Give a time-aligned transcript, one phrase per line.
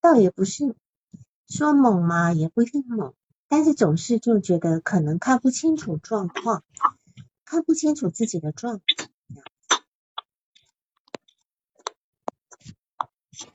[0.00, 0.74] 倒也不是
[1.48, 3.14] 说猛嘛，也不一定猛，
[3.48, 6.64] 但是总是就觉得可能看不清楚状况，
[7.44, 9.10] 看不清楚自己的状况。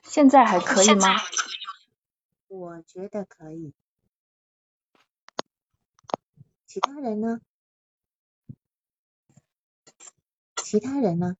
[0.03, 1.07] 现在还可以吗？
[2.47, 3.73] 我觉得可以。
[6.65, 7.41] 其他人呢？
[10.55, 11.37] 其他人呢？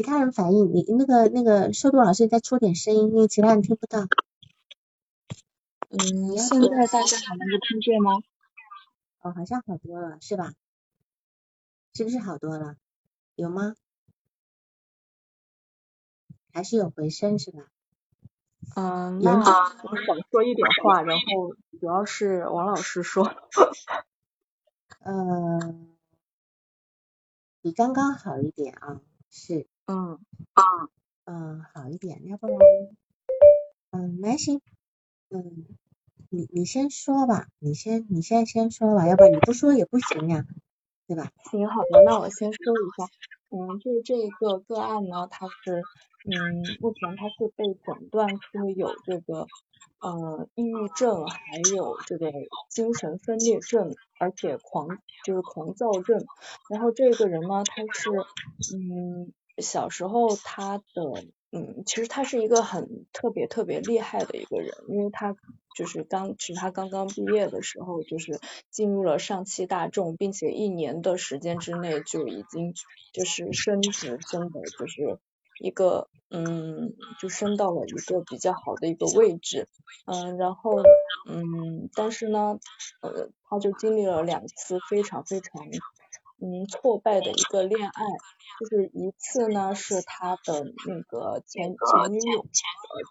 [0.00, 4.00] 其他人反应，你那个那个瘦度老师再出点声音，因为其他人听不到。
[5.90, 8.12] 嗯，现在大家还能够听见吗？
[9.20, 10.54] 哦，好像好多了，是吧？
[11.92, 12.76] 是不是好多了？
[13.34, 13.74] 有吗？
[16.54, 17.66] 还是有回声是吧？
[18.76, 23.30] 嗯，那我少说一点话，然后主要是王老师说。
[25.00, 25.94] 嗯，
[27.60, 29.66] 比刚刚好一点啊，是。
[29.90, 30.18] 嗯
[30.54, 30.88] 嗯
[31.24, 32.58] 嗯，好一点，要不然，
[33.90, 34.60] 嗯，没行，
[35.30, 35.66] 嗯，
[36.28, 40.44] 你你先说吧，你先你现在先说吧，要不然你不说也不行呀，
[41.08, 41.32] 对吧？
[41.50, 43.04] 行，好的，那我先说一下，
[43.50, 45.82] 嗯，就是这个个案呢，它是，
[46.24, 49.48] 嗯，目前它是被诊断出有这个。
[50.02, 52.32] 呃，抑郁症还有这个
[52.70, 54.88] 精神分裂症，而且狂
[55.26, 56.24] 就是狂躁症。
[56.70, 58.10] 然后这个人呢，他是
[58.74, 60.84] 嗯小时候他的
[61.52, 65.34] 嗯其实他是一个很特别特别厉害的一个人，因为他
[65.76, 72.74] 就是刚是他刚刚毕业的时候，就是进入了上汽大众，并且一年的时间之内就已经
[73.12, 75.18] 就是升职升的就是
[75.60, 76.08] 一个。
[76.32, 79.66] 嗯，就升到了一个比较好的一个位置，
[80.06, 80.80] 嗯，然后
[81.28, 82.60] 嗯，但是呢，
[83.02, 85.68] 呃，他就经历了两次非常非常
[86.40, 88.04] 嗯挫败的一个恋爱，
[88.58, 92.46] 就是一次呢是他的那个前前女友，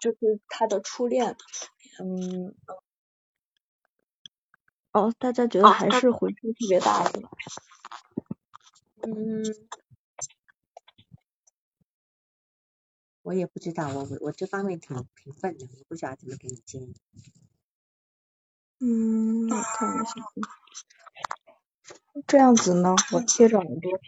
[0.00, 1.36] 就是他的初恋，
[2.00, 2.54] 嗯，
[4.92, 7.30] 哦，大家觉得还是回声特别大是吧？
[9.02, 9.42] 嗯。
[13.22, 16.94] 我也不知道，我我这方面挺挺笨的，我不晓得怎么给你建议。
[18.80, 20.14] 嗯，我看一下，
[22.26, 23.98] 这样子呢，我贴着耳朵，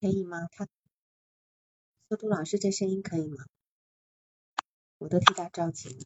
[0.00, 0.46] 可以吗？
[0.52, 0.66] 他，
[2.08, 3.44] 速度老师这声音可以吗？
[4.98, 6.04] 我都替他着急了。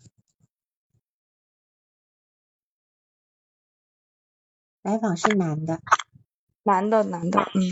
[4.82, 5.80] 来访是男的。
[6.62, 7.62] 男的，男的，嗯，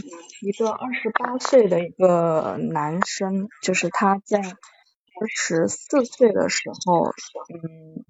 [0.41, 7.05] 一个二十八岁的一个男生，就是他在二十四岁的时候，
[7.53, 8.05] 嗯，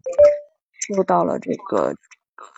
[0.78, 1.96] 受到了这个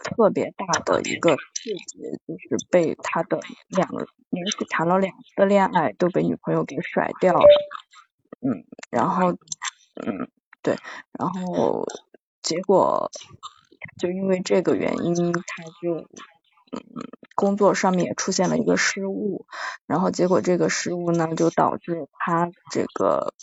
[0.04, 7.46] 特别大的一个刺激，就是被他的两个连续谈了两次恋爱都被女朋友给甩掉了，
[8.40, 9.32] 嗯，然后，
[9.94, 10.30] 嗯，
[10.62, 10.76] 对，
[11.18, 11.84] 然后
[12.42, 13.10] 结果
[13.98, 16.08] 就因为这个原因，他就。
[16.72, 16.80] 嗯，
[17.34, 19.44] 工作上面也出现了一个失误，
[19.86, 23.34] 然后结果这个失误呢，就导致他这个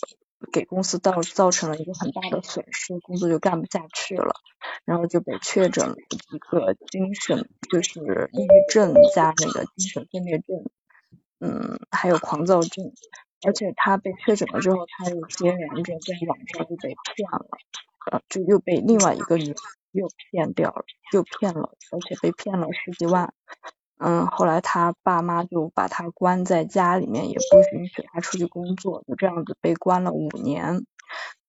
[0.51, 4.35] 给公司造造成了一个很大的损失，工作就干不下去了，
[4.85, 10.65] 然后就被确诊了一个精神，就是抑郁症加那个精神分裂症，
[11.39, 12.93] 嗯，还有狂躁症，
[13.45, 17.47] 而且他被确诊了之后，他又接连着在网上就被骗了，
[18.11, 19.55] 呃，就又被另外一个女。
[19.93, 23.33] 又骗掉了，又骗了，而且被骗了十几万。
[23.99, 30.85] 嗯，后来他爸妈就把他关在家里面，也不允许他出去工作，就这样子被关了五年。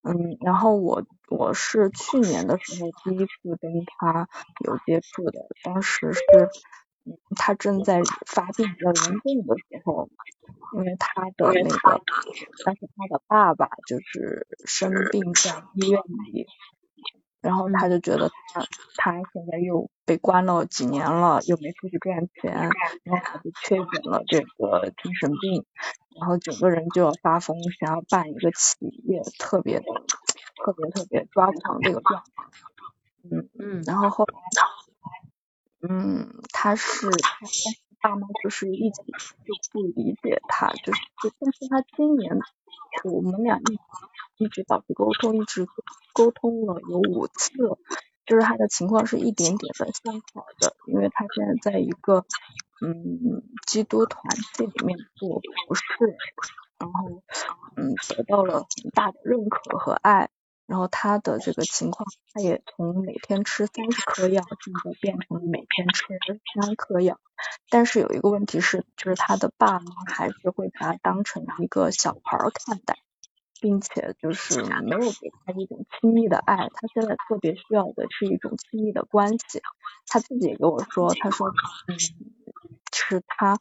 [0.03, 4.29] 嗯，然后我我是去年的时候第一次跟他
[4.65, 6.23] 有接触的，当时是
[7.37, 10.09] 他正在发病比较严重的时候，
[10.77, 12.03] 因为他的那个，
[12.65, 16.01] 但是他的爸爸就是生病在医院
[16.33, 16.47] 里。
[17.41, 18.61] 然后他就觉得他
[18.97, 22.53] 他现在又被关了几年了，又没出去赚钱，
[23.05, 25.65] 然后他就确诊了这个精神病，
[26.19, 28.77] 然后整个人就要发疯，想要办一个企
[29.07, 29.85] 业，特别的
[30.65, 32.45] 特别特别抓狂这个状态。
[33.31, 37.47] 嗯嗯，然后后来，嗯，他是他
[38.01, 42.39] 爸妈就是一直就不理解他，就是就但是他今年
[43.05, 43.79] 我们俩一。
[44.41, 45.67] 一直保持沟通，一直
[46.13, 47.51] 沟通了有五次，
[48.25, 52.25] 就是他的情况是一点点的向好的，因为他现在在一个
[52.81, 54.23] 嗯基督团
[54.55, 56.17] 体里面做服饰，
[56.79, 57.25] 然后
[57.75, 60.31] 嗯得到了很大的认可和爱，
[60.69, 66.05] 然后他的这个情况，他也从每天吃三十颗药，现在变成了每天吃
[66.61, 67.19] 三颗药。
[67.71, 72.99] 但是有一个问题是，就是他的爸妈还是会把他当成一个小孩看待，
[73.63, 76.57] 并且就是没有给他一种亲密的爱。
[76.57, 79.63] 他现在特别需要的是一种亲密的关系。
[80.07, 81.49] 他自己也跟我说，他说，
[81.87, 81.97] 嗯。
[82.93, 83.57] 是他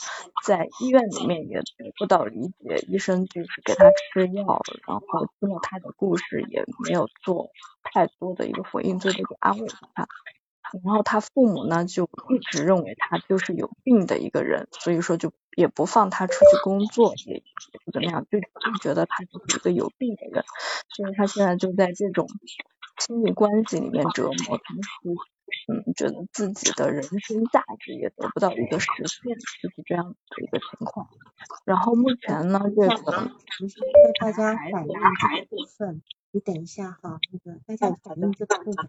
[0.46, 7.50] 在医院里面也得不到理解，医生就是给他吃药，然后听了他的故事也没有做
[7.84, 10.08] 太多的一个回应，最多就安慰他。
[10.84, 17.44] 然后他父母呢就一直认为他就是有病的一个人，所以说就也不放他出去工作，也也
[17.86, 20.44] 不怎么样，就就觉得他就是一个有病的人，
[20.90, 22.28] 所以他现在就在这种
[23.00, 25.37] 亲密关系里面折磨，同时。
[25.68, 31.08] 嗯，觉得自己的人生价值也得不到一个实现，就是这样的一个情况。
[31.66, 33.90] 然后目前呢，这个你是对
[34.20, 36.02] 大家反映这个部分，
[36.32, 38.86] 你等一下哈，那个大家反映这个部分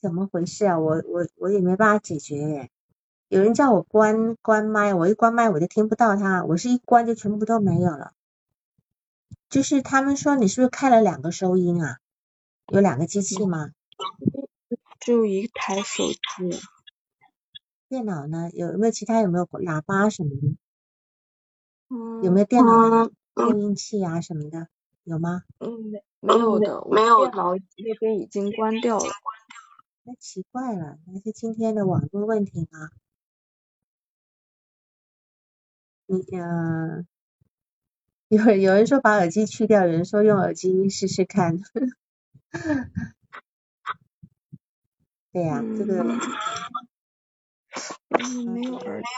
[0.00, 0.78] 怎么回事啊？
[0.78, 2.70] 我我我也没办法解决。
[3.28, 8.12] 有人叫我关关麦，我一关麦我就听不到他，我是一关就全部都没有了。
[9.50, 11.98] 就是他们说你是不是开了两个收音啊？
[12.72, 13.70] 有两个机器吗？
[15.08, 16.18] 就一台手机，
[17.88, 18.50] 电脑呢？
[18.52, 19.22] 有没有其他？
[19.22, 20.54] 有没有喇叭什么的？
[21.88, 24.68] 嗯，有没有电脑录音器啊什么的？
[25.04, 25.44] 有吗？
[25.60, 29.06] 嗯，没没有的，没有电脑那边已经关掉了。
[30.02, 32.90] 那奇怪了，那是今天的网络问题吗？
[36.04, 37.06] 你嗯，
[38.28, 41.58] 有有人说把耳机去掉，有人说用耳机试试看。
[45.32, 46.02] 对呀，这个
[48.08, 49.08] 嗯没有耳机，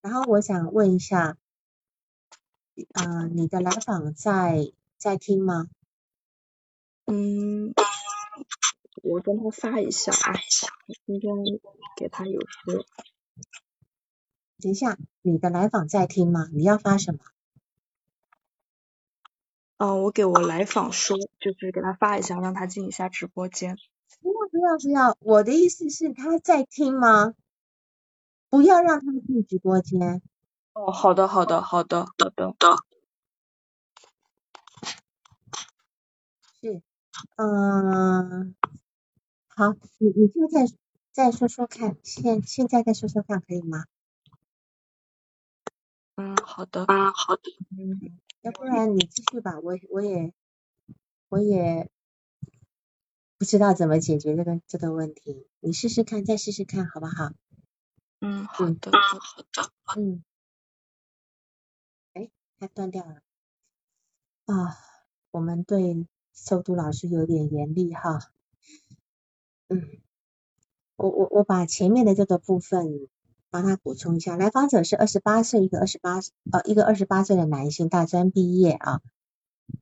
[0.00, 1.36] 然后我想问一下，
[2.94, 5.68] 啊，你的来访在在听吗？
[7.06, 7.74] 嗯，
[9.02, 10.34] 我跟他发一下啊，
[11.06, 11.34] 今天
[11.96, 12.86] 给他有事。
[14.60, 16.48] 等一下，你的来访在听吗？
[16.52, 17.20] 你要发什么？
[19.78, 23.76] 嗯，我给我来访说，就是给他发一下，让他进一下直播间。
[24.20, 27.34] 不要不要不要，我的意思是他在听吗？
[28.50, 30.20] 不要让他进直播间。
[30.72, 32.54] 哦，好的好的好的好的。
[36.60, 36.82] 是，
[37.36, 38.56] 嗯，
[39.46, 40.66] 好，你你就再
[41.12, 43.84] 再说说看，现现在再说说看，可以吗？
[46.16, 46.84] 嗯，好的。
[46.88, 47.42] 嗯，好的。
[47.70, 48.18] 嗯。
[48.42, 50.32] 要不然你继续吧，我我也
[51.28, 51.90] 我也
[53.36, 57.32] 不知道怎么解决这个这个问题，你试试看，再试试看，好不好？
[58.20, 60.22] 嗯，好的，好的，嗯。
[62.14, 63.22] 哎，它断掉了。
[64.46, 64.78] 啊，
[65.32, 68.30] 我们对收读老师有点严厉哈。
[69.68, 70.00] 嗯，
[70.96, 73.08] 我我我把前面的这个部分。
[73.50, 76.20] 帮他补充一下，来访者是二十八岁，一个二十八
[76.52, 79.00] 呃一个二十八岁的男性，大专毕业啊，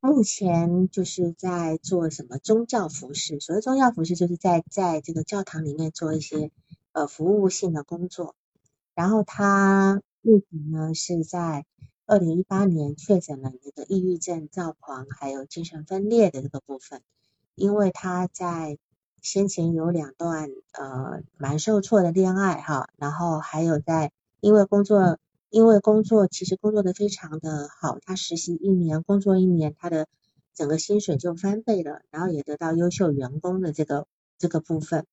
[0.00, 6.50] 目前就是在做什么宗教服饰，所谓宗教服饰就是在在这个教堂里面做一些
[6.92, 8.34] 呃服务性的工作。
[8.94, 11.66] 然后他目前呢是在
[12.06, 17.02] 二零一八年确诊了那个抑郁症、躁狂还有精神分裂的这个部分，
[17.54, 18.78] 因为他在。
[19.26, 25.18] 先前有两段呃蛮受挫的恋爱哈，然后还有在因为工作
[25.50, 30.06] 因为工作其实工作的非常的好，他实习一年工作一年，他的
[30.54, 34.06] 整个薪水就翻倍了，然后也得到优秀员工的这个
[34.38, 35.06] 这个部分，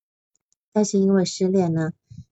[0.72, 1.90] 但是因为失恋呢，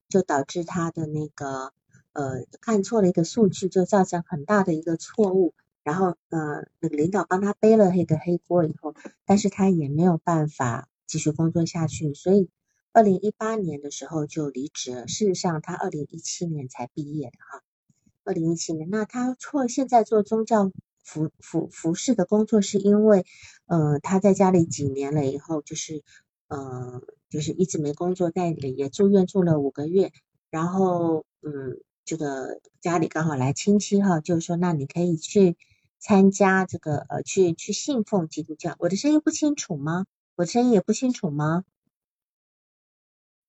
[0.08, 1.72] 就导致他的那个
[2.12, 5.52] 呃看错了一个数据，就造成很大的一个错误，
[5.82, 8.94] 然后呃那个领导帮他背了那个黑锅以后，
[9.26, 10.88] 但是他也没有办法。
[11.06, 12.48] 继续工作下去，所以
[12.92, 15.08] 二零一八年的时候就离职了。
[15.08, 17.62] 事实上，他二零一七年才毕业的哈。
[18.24, 20.70] 二零一七年，那他错现在做宗教
[21.02, 23.24] 服服服饰的工作，是因为
[23.66, 26.04] 呃他在家里几年了以后，就是
[26.48, 30.12] 呃就是一直没工作，在也住院住了五个月，
[30.50, 35.56] 然后嗯这个家里刚好来亲戚哈，就是说那你可以去
[35.98, 38.76] 参加这个呃去去信奉基督教。
[38.78, 40.06] 我的声音不清楚吗？
[40.34, 41.64] 我声音也不清楚吗？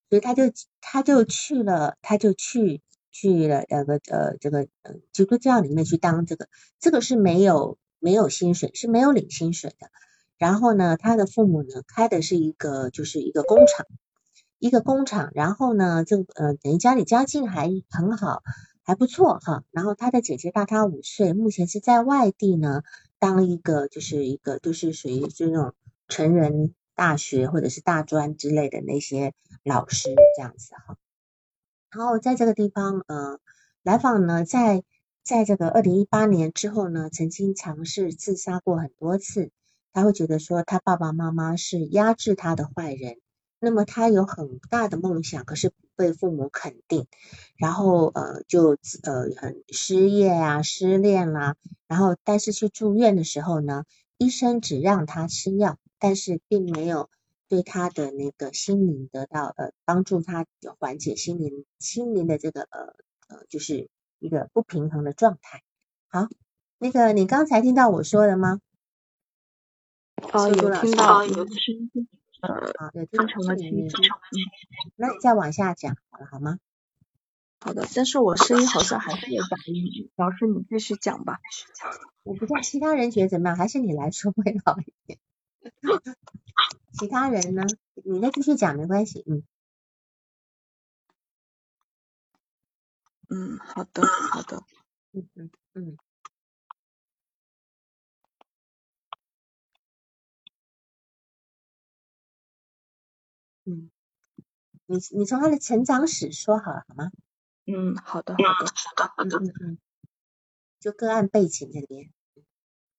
[0.09, 0.43] 所以他就
[0.81, 6.49] 他就去了，他就去去了那个呃这个呃基督教里面去当这个，
[6.79, 9.89] 这个是没有没有薪水，是没有领薪水的。
[10.37, 13.87] 然后呢，他的父母呢开的是一个就是一个工厂，
[14.59, 15.31] 一个工厂。
[15.33, 18.43] 然后呢，这呃等于家里家境还很好，
[18.83, 19.63] 还不错哈。
[19.71, 22.83] 然后他的姐姐大他五岁，目前是在外地呢。
[23.19, 25.73] 当一个就是一个就是属于这种
[26.07, 29.33] 成人大学或者是大专之类的那些
[29.63, 30.97] 老师这样子哈。
[31.91, 33.39] 然后在这个地方，呃，
[33.83, 34.83] 来访呢，在
[35.23, 39.51] 在这个二零一八年之后呢，曾经尝试自杀过很多次。
[39.95, 43.17] 他会觉得说，他爸爸妈妈是压制他的坏人。
[43.59, 47.05] 那么他有很大的梦想，可是被父母肯定，
[47.55, 51.55] 然后呃就呃很失业啊、失恋啦。
[51.87, 53.85] 然后但是去住院的时候呢，
[54.17, 57.09] 医生只让他吃药，但是并没有。
[57.49, 60.47] 对他的那个心灵得到呃帮助，他
[60.79, 62.95] 缓解心灵心灵的这个呃
[63.27, 65.61] 呃就是一个不平衡的状态。
[66.07, 66.29] 好，
[66.79, 68.59] 那个你刚才听到我说的吗？
[70.31, 72.07] 哦，有听到，有声音，
[72.41, 73.95] 好，有听成了清晰。
[74.95, 76.57] 那你再往下讲好了，好吗？
[77.59, 81.39] 好的，但是我声音好像还是有杂音，老师你继续讲吧。
[82.23, 85.19] 我不知道其他人觉得怎么样，还是你来说会好一点。
[86.99, 87.63] 其他人呢？
[88.05, 89.43] 你再继续讲没关系，嗯。
[93.29, 94.01] 嗯，好的，
[94.31, 94.63] 好的。
[95.13, 95.97] 嗯嗯嗯。
[103.65, 103.89] 嗯，
[104.87, 107.11] 你你从他的成长史说好了好吗？
[107.67, 109.77] 嗯，好的，好的，好的，好的，嗯嗯。
[110.79, 112.11] 就个案背景这边。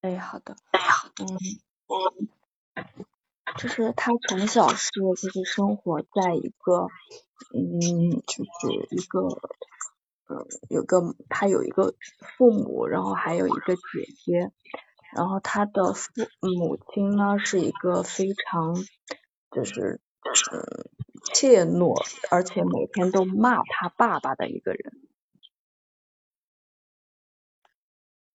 [0.02, 0.56] 哎，好的。
[0.72, 1.24] 哎，好的。
[1.24, 1.38] 嗯
[2.20, 2.28] 嗯。
[3.58, 6.88] 就是他从小是就是生活在一个
[7.54, 9.20] 嗯就是一个
[10.26, 11.94] 呃有个他有一个
[12.36, 13.82] 父母，然后还有一个姐
[14.24, 14.50] 姐，
[15.14, 18.74] 然后他的父母亲呢是一个非常
[19.52, 20.00] 就是
[20.52, 20.90] 嗯
[21.32, 21.94] 怯懦，
[22.30, 24.92] 而且每天都骂他爸爸的一个人，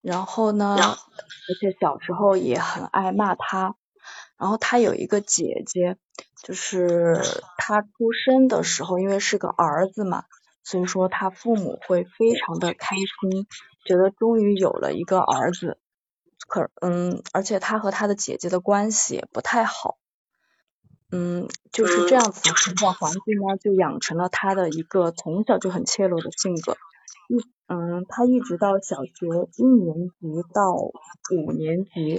[0.02, 3.76] 然后呢而且小时候也很爱骂他。
[4.40, 5.98] 然后他有一个姐姐，
[6.42, 7.22] 就是
[7.58, 10.24] 他出生的时候，因为是个儿子嘛，
[10.64, 13.46] 所以说他父母会非常的开心，
[13.86, 15.78] 觉得终于有了一个儿子。
[16.48, 19.98] 可嗯，而且他和他的姐姐的关系也不太好，
[21.12, 26.78] 嗯，就是这样子的成长环境呢，就养成了他的一个从小就很怯懦的性格。
[27.30, 27.38] 一
[27.72, 32.18] 嗯，他一直到小学一年级到五年级，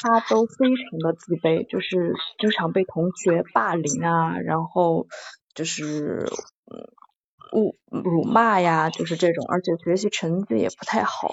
[0.00, 5.06] 他都非常的自卑，就是经常被同学霸凌啊，然后
[5.54, 6.26] 就是
[6.66, 6.82] 嗯
[7.52, 11.32] 侮辱骂呀，就是这种，而且学习成绩也不太好，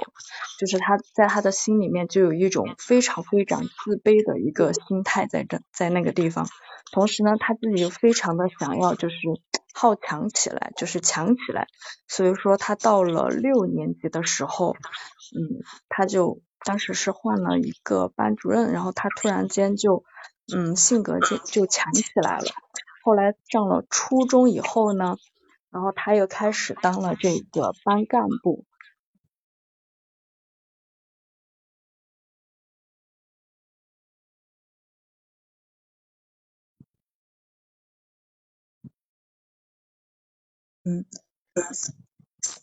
[0.60, 6.46] 就是他在他的心里面就有一种非常非常自卑的一个心态在这在那个地方，
[6.91, 9.15] 同时呢，他自己又非常的想要就是。
[9.79, 11.67] 好强起来，就是强起来。
[12.09, 14.75] 所以说，他到了六年级的时候，
[15.33, 20.03] 嗯，他就当时是换了一个班主任，然后他突然间就，
[20.53, 22.51] 嗯，性格就就强起来了。
[23.05, 25.15] 后来上了初中以后呢，
[25.71, 28.65] 然后他又开始当了这个班干部。
[40.89, 41.05] 嗯，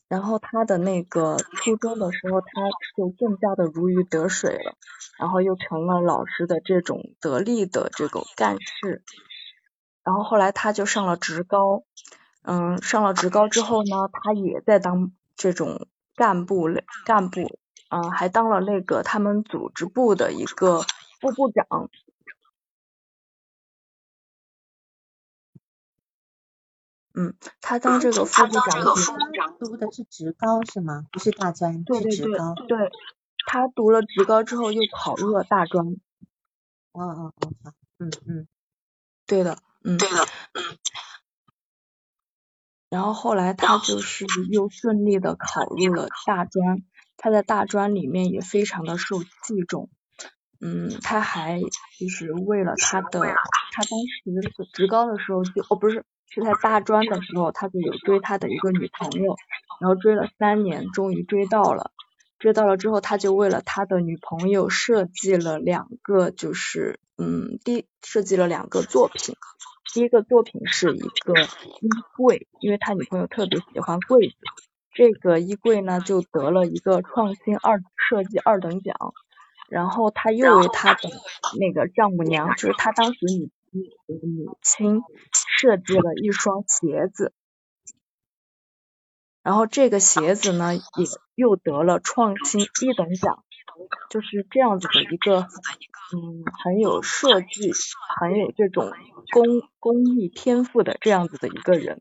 [0.08, 2.48] 然后他的那个初中的时候，他
[2.96, 4.74] 就更加的如鱼得水了，
[5.18, 9.02] 然后又成了老师的这种得力的这个干事。
[10.02, 11.84] 然后后来他就上了职高，
[12.42, 17.58] 嗯，上了职高之后呢，他也在当这种干部类干部，
[17.90, 20.82] 嗯，还当了那个他们组织部的一个
[21.20, 21.90] 副部长。
[27.18, 31.06] 嗯，他当这个副部长，读的是职高是吗？
[31.10, 32.54] 不是大专，是职高。
[32.68, 32.90] 对，
[33.46, 35.86] 他读了职高之后又考入了大专。
[36.92, 38.46] 哦哦哦，好，嗯嗯，
[39.26, 40.16] 对的，嗯对的，
[40.52, 40.78] 嗯。
[42.90, 46.82] 然后后来他就是又顺利的考入了大专，
[47.16, 49.30] 他在大专里面也非常的受器
[49.66, 49.88] 重。
[50.60, 51.60] 嗯，他还
[51.98, 53.98] 就是为了他的，他当
[54.52, 56.04] 时职高的时候就哦不是。
[56.28, 59.36] 是在大专的时候，他就有追他的一个女朋友，
[59.80, 61.92] 然后追了三年，终于追到了。
[62.38, 69.34] 追到了之后，他就为了他的女朋友设计了两个，就是嗯，第设计了两个作品。
[69.94, 71.32] 第一个作品是一个
[71.80, 74.34] 衣柜，因为他女朋友特别喜欢柜子，
[74.92, 78.94] 这个衣柜呢就得了一个创新二设计二等奖。
[79.70, 81.08] 然后他又为他的
[81.58, 83.20] 那个丈母娘，就是他当时。
[84.06, 85.02] 母亲
[85.32, 87.32] 设计了一双鞋子，
[89.42, 90.82] 然后这个鞋子呢也
[91.34, 93.42] 又得了创新一等奖。
[94.08, 97.72] 就是这样子的一个，嗯，很有设计，
[98.18, 98.90] 很有这种
[99.30, 99.44] 工
[99.78, 102.00] 工艺天赋的这样子的一个人。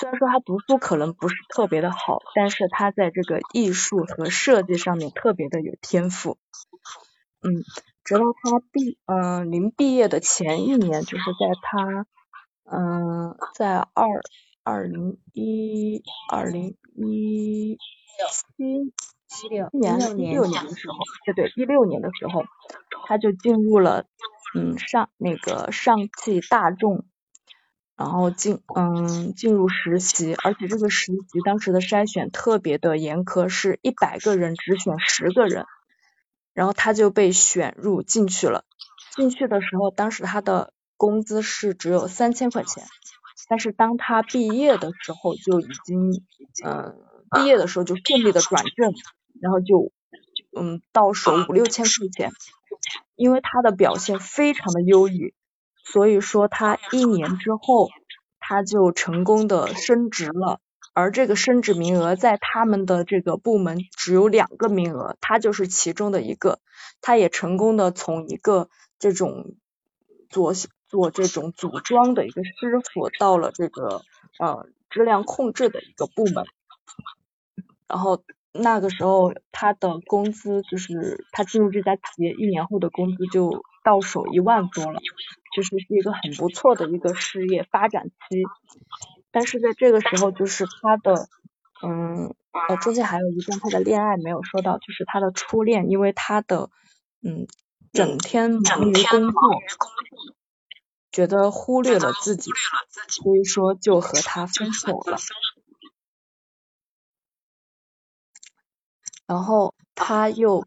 [0.00, 6.36] 虽然说他读书可能不是特别的好，但是他在这个艺术和设计上面特别的有天赋。
[7.42, 7.62] 嗯，
[8.04, 12.06] 直到他毕，嗯，临毕业的前一年，就是在他，
[12.64, 14.06] 嗯，在二
[14.62, 17.78] 二零一二零一
[18.56, 18.92] 七。
[19.26, 22.44] 七六年一六年的时候，对对，一六年的时候，
[23.08, 24.04] 他就进入了
[24.54, 27.04] 嗯上那个上汽大众，
[27.96, 35.66] 然后进嗯进入实习，而且这个实习当时的筛选特别的严苛，是一百个人只选十个人，
[36.54, 38.64] 然后他就被选入进去了。
[39.14, 42.84] 进去的时候，当时他的工资是只有三千块钱，
[43.48, 46.10] 但是当他毕业的时候就已经
[46.64, 46.96] 嗯
[47.30, 48.94] 毕业的时候就顺利的转正。
[49.40, 49.90] 然后就
[50.56, 52.30] 嗯到手五六千块钱，
[53.16, 55.34] 因为他的表现非常的优异，
[55.84, 57.90] 所以说他一年之后
[58.38, 60.60] 他就成功的升职了，
[60.94, 66.60] 而这个升职名额在他们的这个部门只有两个名额，他就是其中的一个，
[67.02, 69.56] 他也成功的从一个这种
[70.30, 70.54] 做
[70.88, 72.50] 做这种组装的一个师
[72.94, 74.00] 傅，到了这个
[74.38, 76.46] 呃质量控制的一个部门，
[77.86, 78.24] 然后。
[78.56, 85.00] 那个时候他的工资就是他进入这家企业一年后的工资就到手一万多了，
[85.52, 88.44] 其实是一个很不错的一个事业发展期。
[89.34, 91.28] 但是在这个时候，就是他的
[91.82, 92.32] 嗯
[92.68, 96.70] 呃中间还有一段他的恋爱没有说到，就是他的初恋，因为他的
[97.20, 97.48] 嗯
[97.92, 99.40] 整天忙于工作，
[101.10, 102.52] 觉得忽略了自己，
[103.08, 105.18] 所以说就和他分手了。
[109.26, 110.62] 然后他又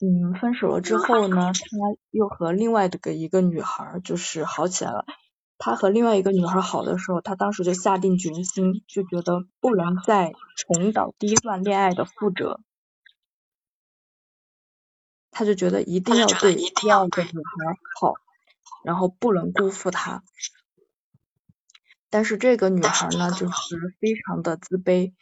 [0.00, 1.60] 嗯分手了之后呢，他
[2.10, 5.04] 又和另外的个一个女孩就是好起来了。
[5.64, 12.58] 他和另外一个女孩好的时候，他当时就下定决心，就觉得不能再重蹈第一段恋爱的覆辙。
[15.30, 18.14] 他就觉得一定要对第二个女孩好，
[18.82, 20.24] 然后不能辜负她。
[22.10, 25.12] 但是这个女孩呢，就是非常的自卑。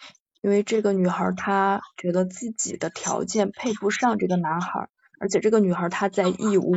[0.40, 6.72] 因为这个女孩她觉得自己的条件配不上这个男孩，而且这个女孩她在义乌，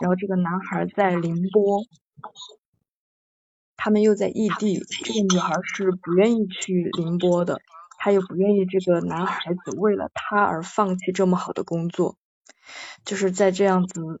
[0.00, 1.82] 然后这个男孩在宁波，
[3.82, 7.60] 他们又在异地，这个女孩是不愿意去宁波的，
[7.98, 12.16] 她又不愿意这个男孩子为了她而放弃这么好的工作，
[13.04, 14.20] 就是在这样子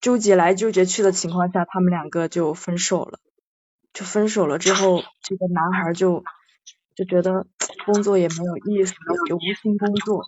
[0.00, 3.18] 纠结来纠结去的情况下，他们两个就分手了，
[3.94, 6.22] 就分手了之后，这个男孩就。
[6.96, 7.44] 就觉得
[7.86, 8.94] 工作也没有意思，
[9.28, 10.22] 就无心工作。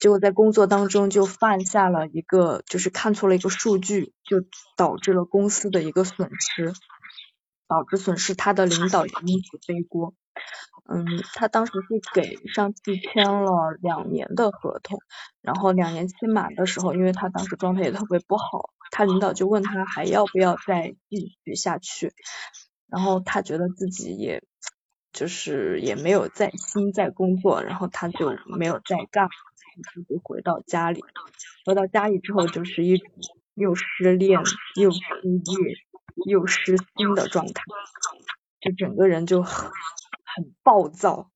[0.00, 4.38] 结果在工作当中就犯下了一个，就是看错了一个数据，就
[4.76, 6.72] 导致了公司的一个损失，
[7.68, 10.14] 导致损失，他的领 导也因此背锅。
[10.88, 14.98] 嗯，他当时是给上汽签了两年的合同，
[15.40, 22.12] 然后两年期满的时候，因为他当时状态也特别不好，他领导就问他还要不要再继续下去，
[22.88, 24.42] 然后他觉得自己也。
[25.12, 29.30] 就是也没有在心在工作，然后他就没有再干，
[29.94, 31.02] 自己回到家里，
[31.64, 33.00] 回到家里之后就是一
[33.54, 34.38] 又失恋
[34.78, 35.74] 又失业
[36.24, 37.62] 又失心的状态，
[38.60, 39.70] 就整个人就很
[40.24, 41.30] 很暴躁，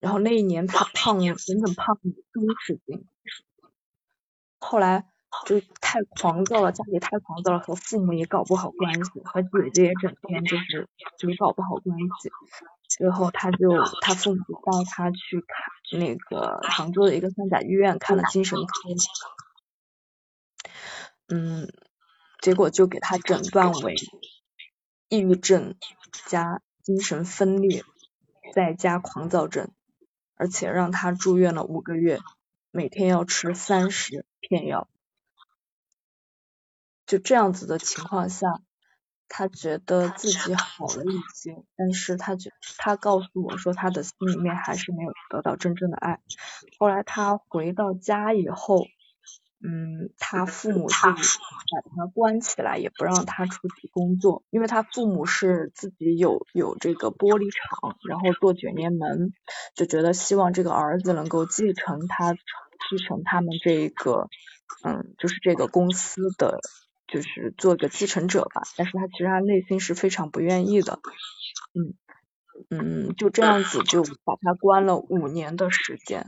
[0.00, 3.06] 然后那一年他胖整整胖了三十斤，
[4.58, 5.06] 后来
[5.46, 12.30] 就太狂躁了，家里太狂躁了，和父母也搞不好关系，和姐姐也整天就是就搞不好关系。
[12.88, 13.68] 最后，他就
[14.00, 18.88] 他父母带他去看那个杭州的一个三甲医院看了精神科，
[21.28, 21.70] 嗯，
[22.40, 23.94] 结果就给他诊断为
[25.08, 25.74] 抑郁症
[26.26, 27.84] 加精神分裂
[28.54, 29.70] 再加狂躁症，
[30.34, 32.20] 而且让他住院了五个月，
[32.70, 34.88] 每天要吃三十片药，
[37.06, 38.60] 就这样子的情况下。
[39.30, 46.18] 他觉得自己好了一些，但是他觉他告诉我说，他的心里面还是没有得到真正的爱。
[46.78, 48.86] 后来他回到家以后，
[49.62, 51.16] 嗯，他父母就把
[51.96, 59.32] 他关起来，也不让他出去工作，因为他父母是自己有有这个玻璃厂，然后做卷帘门，
[59.74, 64.28] 就觉得希望这个儿子能够继承他继承他们这个，
[64.84, 66.60] 嗯，就是这个公司的。
[67.10, 71.00] 就是做个继承者吧，但是他其实他内心是非常不愿意的，
[71.72, 71.94] 嗯
[72.68, 76.26] 嗯，就这样子就把他关了五年的时间，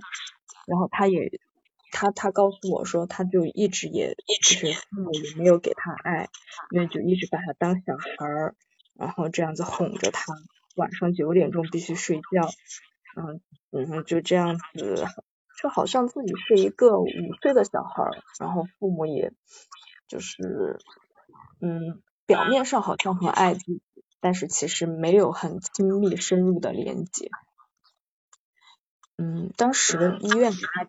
[0.67, 1.39] 然后他也
[1.93, 6.29] 他他告诉我说，他就一直也就是父母也没有给他爱，
[6.71, 8.55] 因为就一直把他当小孩儿，
[8.95, 10.35] 然后这样子哄着他，
[10.77, 12.49] 晚上九点钟必须睡觉，
[13.17, 13.41] 嗯
[13.73, 15.05] 嗯就这样子，
[15.63, 17.07] 就好像自己是一个五
[17.43, 19.33] 岁的小孩儿，然后父母也
[20.09, 20.79] 就是
[21.61, 23.83] 嗯表面上好像很爱自己，
[24.21, 27.31] 但是其实没有很亲密深入的连接。
[29.23, 30.85] 嗯，当时医院给他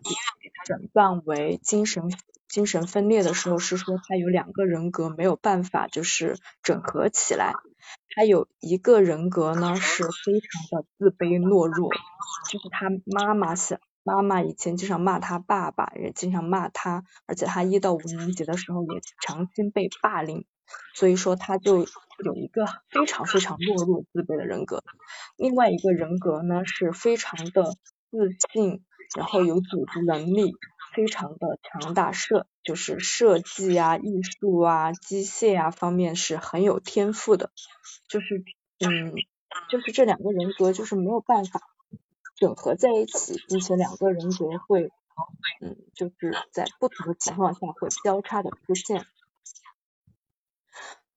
[0.64, 2.04] 诊断为精神
[2.48, 7.52] 精神分裂的时候，是说他有两个人格没有办法就是整合起来，
[8.14, 11.90] 他有一个人格呢是非常的自卑懦弱，
[12.50, 20.46] 就是他妈妈是妈妈以前经常骂他爸爸，也经常骂他，而且他一到五年级的时候也长期被霸凌，
[20.94, 21.80] 所以说他就
[22.24, 24.82] 有一个非常非常懦弱自卑的人格，
[25.36, 27.76] 另外一个人格呢是非常的。
[28.12, 28.84] 自信，
[29.16, 30.52] 然后有组织能力，
[30.94, 37.50] 非常的强大，设就是设计啊、艺术啊、机械啊方面是很有天赋的，
[38.08, 38.44] 就是
[38.80, 39.14] 嗯，
[39.70, 41.62] 就是这两个人格就是没有办法
[42.36, 44.90] 整合在一起，并且两个人格会
[45.62, 49.06] 嗯，就是在不同的情况下会交叉的出现，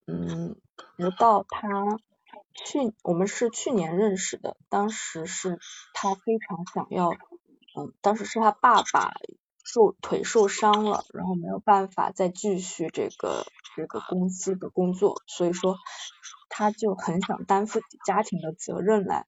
[0.08, 0.56] 嗯，
[0.98, 1.68] 直到他。
[2.56, 5.60] 去我们是去年认识的，当时是
[5.94, 9.14] 他非常想要，嗯，当时是他爸爸
[9.64, 15.78] 受腿受伤了，然后没有办法再继续这个这个公司的工作，所以说
[16.50, 19.26] 他就很想担负起家庭的责任来，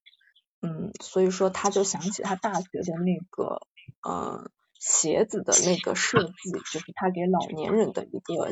[0.61, 3.61] 嗯，所以说他就想起他大学的那个，
[4.07, 8.49] 嗯，鞋子的那个设计，就是他给老年人的一个，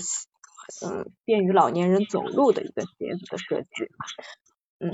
[0.86, 3.70] 嗯，便于老年人走路的一个鞋子的设计。
[4.80, 4.92] 嗯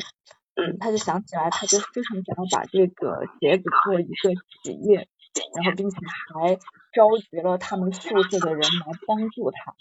[0.55, 5.07] 嗯，他就想起来，他就非常想要把这个鞋子做一个企业，
[5.55, 5.97] 然后并且
[6.33, 6.55] 还
[6.93, 9.73] 召集了他们宿舍的人来帮助他，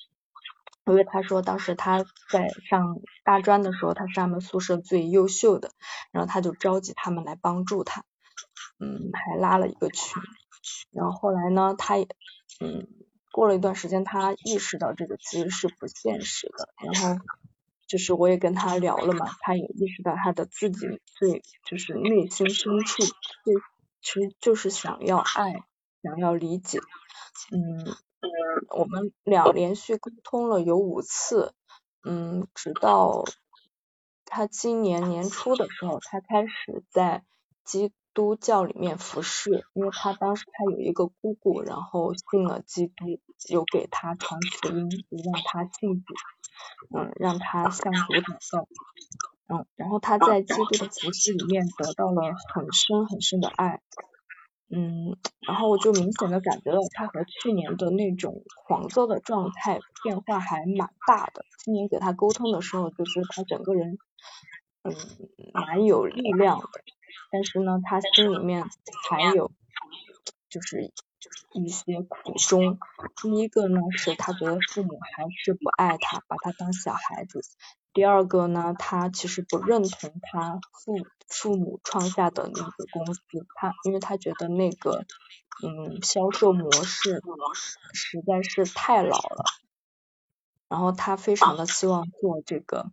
[0.86, 5.72] 因为他说当时他在上大专的时候，他是他们宿舍最优秀的，
[6.12, 8.04] 然后他就召集他们来帮助他，
[8.78, 10.22] 嗯，还拉了一个群，
[10.92, 12.06] 然后后来呢，他也
[12.60, 12.86] 嗯
[13.32, 17.24] 过了一段时间，他意识到这个其实是不现实的，然后。
[17.90, 23.54] 就是我也跟他聊了嘛，他也意识到他的自己最就是内心深处最
[24.00, 25.64] 其实就是想要爱，
[26.04, 26.78] 想要理解，
[27.50, 27.96] 嗯，
[28.68, 31.52] 我们俩连续沟通了有五次，
[32.04, 33.24] 嗯，直到
[34.24, 37.24] 他今年年初的时候，他开始在
[37.64, 46.14] 机督教里面服侍，因为他当时他有一个姑姑，然后信了基督，有给他传福音，让他信主。
[46.94, 48.68] 嗯，让他向主祷告，
[49.48, 53.80] 嗯，然后他在基督的服饰里面得到了很深很深的爱，
[54.68, 61.46] 嗯，然后我就明显的感觉到他和去年的那种狂躁的状态变化还蛮大的。
[61.64, 63.96] 今年给他沟通的时候，就是他整个人，
[64.82, 64.94] 嗯，
[65.52, 66.68] 蛮有力量的，
[67.30, 68.64] 但是呢，他心里面
[69.08, 69.50] 还有，
[70.48, 70.92] 就是。
[71.52, 72.78] 一些苦衷，
[73.20, 77.40] 第一个呢是他觉得父母还是不爱他，把他当小孩子；
[77.92, 80.94] 第二个呢，他其实不认同他父
[81.28, 83.20] 父母创下的那个公司，
[83.56, 85.04] 他因为他觉得那个
[85.62, 87.20] 嗯销售模式
[87.92, 89.44] 实在是太老了，
[90.70, 92.92] 然后他非常的希望做这个，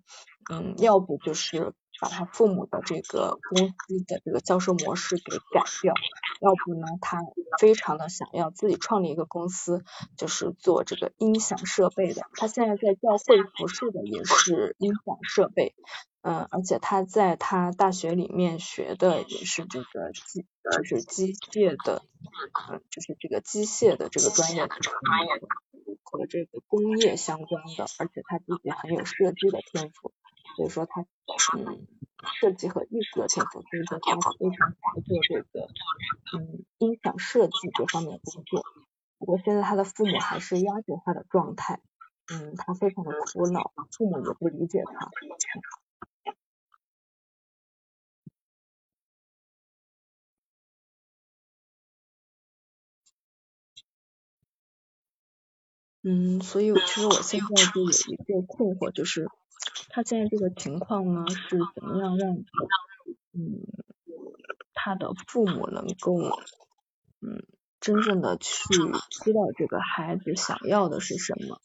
[0.51, 1.73] 嗯，要不就是。
[1.99, 5.95] 把他父母的这个公司的这个销售模式给改掉，
[6.41, 7.17] 要不呢，他
[7.57, 9.83] 非常的想要自己创立一个公司，
[10.15, 12.21] 就是做这个音响设备的。
[12.35, 15.73] 他现在在教会服侍的也是音响设备，
[16.21, 22.03] 嗯，而且他在他大学里面学的也是这个机，就是机械的，
[22.69, 24.75] 嗯，就是这个机械的这个专业的，
[26.03, 30.11] 和这个工业相关的，而且他自己很有设计的天赋。
[30.55, 31.01] 所以说他
[31.57, 31.85] 嗯
[32.39, 35.67] 设计和艺术的天赋，所以说他非常想做这个
[36.33, 38.63] 嗯音响设计这方面的工作。
[39.19, 41.79] 不过现在他的父母还是压着他的状态，
[42.31, 45.09] 嗯，他非常的苦恼，父母也不理解他。
[56.09, 59.27] 嗯，所以其实我现在就 有一个困惑，就是。
[59.89, 62.31] 他现在这个情况呢，是怎么样让
[63.33, 63.65] 嗯
[64.73, 66.17] 他的父母能够
[67.21, 67.43] 嗯
[67.79, 68.53] 真正的去
[69.09, 71.59] 知道这个孩子想要的是什么？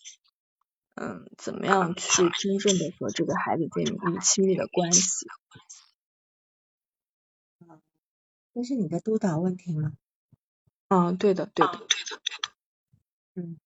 [0.95, 5.27] 嗯，怎么样去真正的和这个孩子建立亲密的关系？
[8.55, 9.93] 那是你的督导问题吗？
[10.89, 11.81] 嗯，对的，对的。
[13.35, 13.59] 嗯，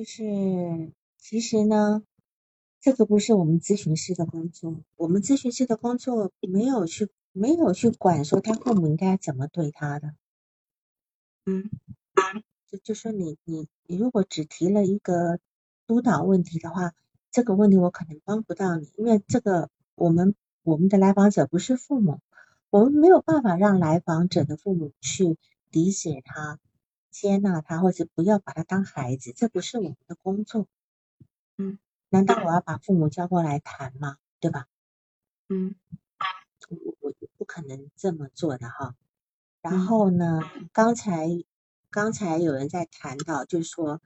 [0.00, 2.02] 就是其实呢，
[2.80, 10.14] 这个不是我们咨询师的工作，我们咨询师的工作没有去没有去管说他父母应该怎么对他的。
[11.44, 11.68] 嗯，
[12.66, 15.38] 就就说你你你如果只提了一个
[15.86, 16.94] 督导问题的话，
[17.30, 22.20] 这个问题我可能帮不到你，因为这个我们我们的来访者不是父母，
[22.70, 25.36] 我们没有办法让来访者的父母去
[25.68, 26.58] 理解他。
[27.10, 30.66] 接纳他，或者不要把他当孩子，这不是我们的工作。
[31.58, 34.16] 嗯，难道我要把父母叫过来谈吗？
[34.38, 34.66] 对吧？
[35.48, 35.74] 嗯，
[36.68, 38.94] 我我不可能这么做的哈。
[39.60, 40.40] 然后呢，
[40.72, 41.28] 刚才
[41.90, 44.00] 刚才有人在谈到，就是说，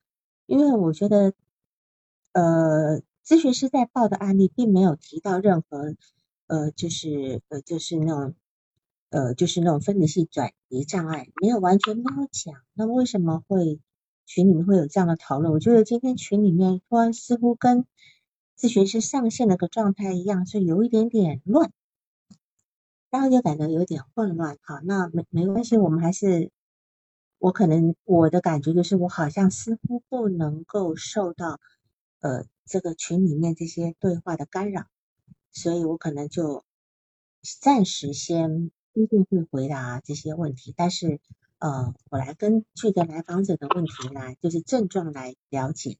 [0.47, 1.35] 因为我觉得，
[2.33, 5.95] 呃，咨询师在报的案例并没有提到任何，
[6.47, 8.35] 呃，就是呃，就是那种。
[9.14, 12.61] 呃，就是那种分离性转移障碍，没有完全没有讲。
[12.72, 13.79] 那为什么会
[14.27, 15.53] 群里面会有这样的讨论？
[15.53, 17.87] 我觉得今天群里面突然似乎跟
[18.59, 21.70] 咨询师上线那个状态一样，是有一点点乱，
[23.09, 24.59] 然后就感觉有点混乱。
[24.62, 26.50] 好，那没没关系，我们还是
[27.38, 31.61] 我可能我的感觉就是我好像似乎不能够受到
[32.18, 34.87] 呃这个群里面这些对话的干扰，
[35.53, 36.64] 所以我可能就
[37.61, 38.72] 暂时先。
[38.94, 41.18] 不一定会回答这些问题，但是
[41.59, 45.98] 呃，我来根据个来访者的问题来，就是症状来了解，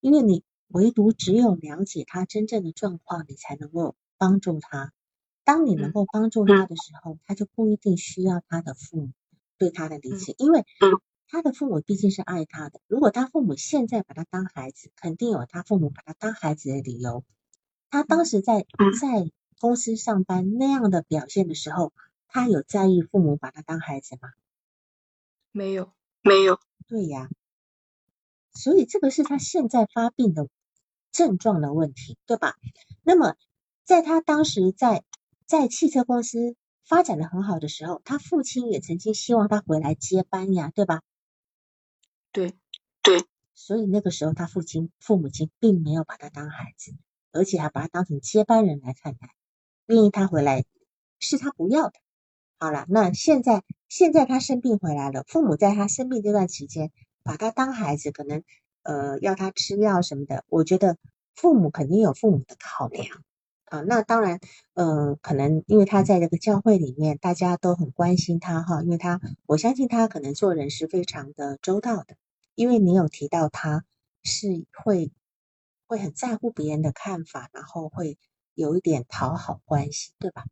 [0.00, 4.92] 因为你唯独只有了解他真正的状况，你才能够帮助他。
[5.42, 9.10] 当你能够帮助他的时候，他就不一定需要他的父母
[9.58, 10.64] 对他的理解，因为
[11.26, 12.80] 他的父母毕竟是爱他的。
[12.86, 17.24] 如果他父母现在把他当孩子，肯定有他父母把他当孩子的理由。
[17.90, 18.64] 他当时在
[19.00, 21.92] 在公司上班那样的表现的时候。
[22.28, 24.30] 他有在意父母把他当孩子吗？
[25.50, 26.60] 没有，没有。
[26.86, 27.28] 对呀，
[28.52, 30.48] 所以这个是他现在发病的
[31.10, 32.56] 症状的问题，对吧？
[33.02, 33.36] 那么
[33.84, 35.04] 在他当时在
[35.46, 41.02] 在汽车公司发展的很好的时候，他父亲也曾经希望他回来接班呀，对吧？
[42.32, 42.54] 对
[43.02, 43.24] 对。
[43.54, 46.94] 所以那个时候他父亲父母亲并没有把他当孩子，
[47.32, 49.34] 而且还把他当成接班人来看待，
[49.86, 50.64] 愿意他回来
[51.18, 51.98] 是他不要的。
[52.60, 56.90] 好了，那现在现在他生病回来了，父母在他生病这段期间
[57.22, 58.42] 把他当孩子，可能
[58.82, 60.44] 呃要他吃药什么的。
[60.48, 60.96] 我觉得
[61.36, 63.22] 父母肯定有父母的考量
[63.66, 63.82] 啊。
[63.82, 64.40] 那当然，
[64.74, 72.16] 呃，可能因为他在这个教会里面，大家都很关心他哈，因为他我相信他可能做人是非常的周到的，
[72.56, 73.84] 因为你有提到他
[74.24, 75.12] 是会
[75.86, 78.18] 会很在乎别人的看法，然后会
[78.54, 80.44] 有一点讨好关系，对吧？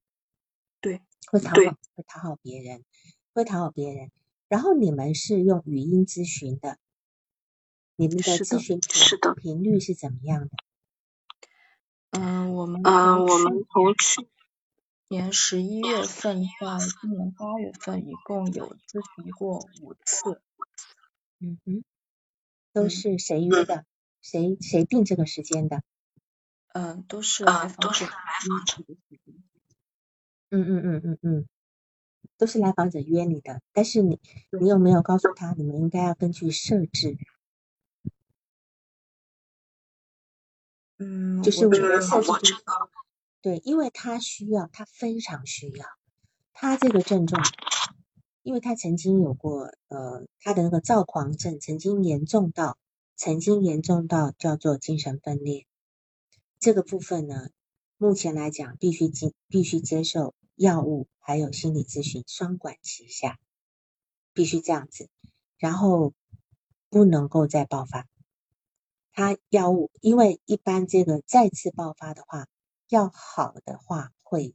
[0.87, 1.03] 对。
[1.29, 1.57] 会讨好，
[1.97, 2.85] 会讨好别人，
[3.35, 4.13] 会讨好别人。
[4.47, 6.79] 然后你们是用语音咨询的，
[7.97, 10.51] 你们的咨询频频率是怎么样的？
[12.11, 14.29] 嗯，我们嗯，我们从去
[15.09, 20.41] 年十一月份到今年八月份，一共有咨询过五次。
[21.41, 21.83] 嗯哼，
[22.73, 23.85] 都是谁约的？
[24.23, 25.83] 谁谁定这个时间的？
[26.73, 28.07] 嗯，都是来访者。
[28.07, 28.11] 嗯
[30.51, 31.49] 嗯嗯嗯嗯嗯，
[32.39, 34.21] 都是来访者约你的，但是你
[34.61, 37.17] 你有没有告诉他，你们应该要根据设置？
[40.99, 42.55] 嗯，就是我们设置
[43.43, 45.87] 对，因为他需要，他非常需要，
[46.53, 47.43] 他这个症状，
[48.43, 52.79] 因为他曾经有过呃，他的那个躁狂症曾经严重到，
[53.17, 55.67] 曾经严重到叫做精神分裂，
[56.61, 57.49] 这个部分呢。
[57.99, 63.39] 目前来讲，必须接必须接受药物，还有心理咨询双管齐下，
[64.35, 65.09] 必须这样子，
[65.57, 66.13] 然后
[66.91, 68.07] 不能够再爆发。
[69.13, 72.49] 他药物，因为一般这个再次爆发的话，
[72.91, 74.55] 要好的话会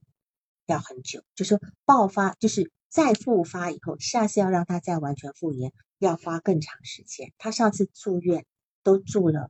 [0.67, 7.33] 要很久，就是爆发就是再复发以后，下次要让他再完全复原，要花更长时间。
[7.39, 8.45] 他上次住院
[8.83, 9.49] 都住了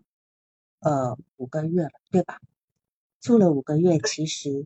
[0.80, 2.40] 呃五个月了，对吧？
[3.22, 4.66] 住了五个月，其实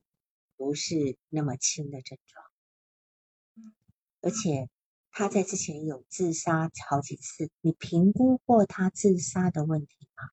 [0.55, 2.45] 不是那么轻的症状，
[4.21, 4.69] 而且
[5.11, 10.29] 他在之前有自杀好几次，你评估过他自杀的问题吗？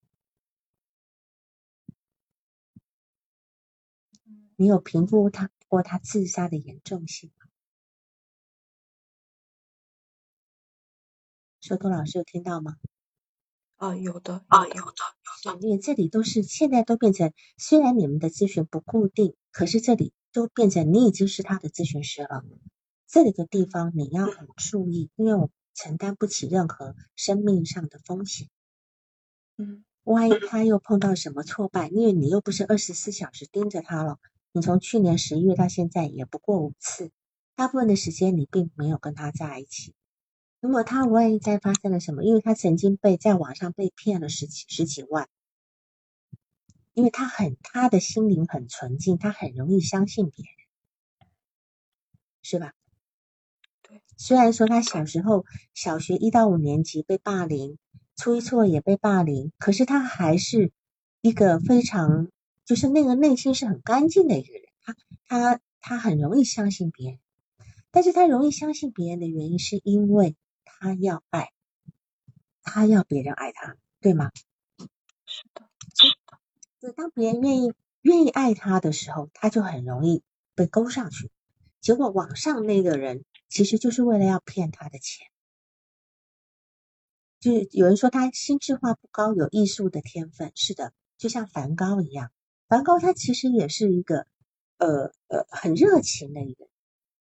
[4.55, 7.49] 你有评估他过他自杀的严重性吗？
[11.61, 12.77] 收托老师有听到吗？
[13.83, 15.59] 啊，有的，啊，有的。
[15.61, 22.45] 因为这里都是现在都变成，虽然你们的咨询不固定，可是这里都变成你已经是他的咨询师了。
[23.09, 28.49] 这里的地方你要很注意，因为我承担不起任何生命上的风险。
[29.59, 34.21] 嗯，万一他又碰到什么挫败，因为你又不是二十四小时盯着他了，
[34.53, 37.11] 你从去年十一月到现在也不过五次，
[37.57, 39.93] 大部分的时间你并没有跟他在一起。
[40.63, 45.29] 如果他万一再发生了什么，因为他曾经被在网上被骗了十几十几万，
[46.95, 51.29] 因为他很他的心灵很纯净，他很容易相信别人，
[52.43, 52.75] 是吧？
[53.83, 54.03] 对。
[54.17, 55.45] 虽然说他小时候
[55.75, 57.77] 小学一到五年级被霸凌，
[58.15, 60.71] 初一初二也被霸凌，可是他还是
[61.23, 62.31] 一个非常
[62.65, 64.95] 就是那个内心是很干净的一个人，他
[65.27, 67.19] 他他很容易相信别人，
[67.91, 70.37] 但是他容易相信别人的原因是因为。
[70.83, 71.53] 他要爱，
[72.65, 74.33] 他要别人爱他，对吗？
[75.25, 76.93] 是的，是的。
[76.95, 80.25] 当别人愿意愿意爱他的时候，他就很容易
[80.57, 81.31] 被勾上去。
[81.81, 85.29] 结果网上那个人其实就是为了要骗他的钱。
[87.39, 92.33] 就是有人说他心智化不高，有艺术的天分，是的，就像梵高一样。
[92.67, 94.27] 梵高他其实也是一个
[94.79, 96.73] 呃呃很热情的一个人，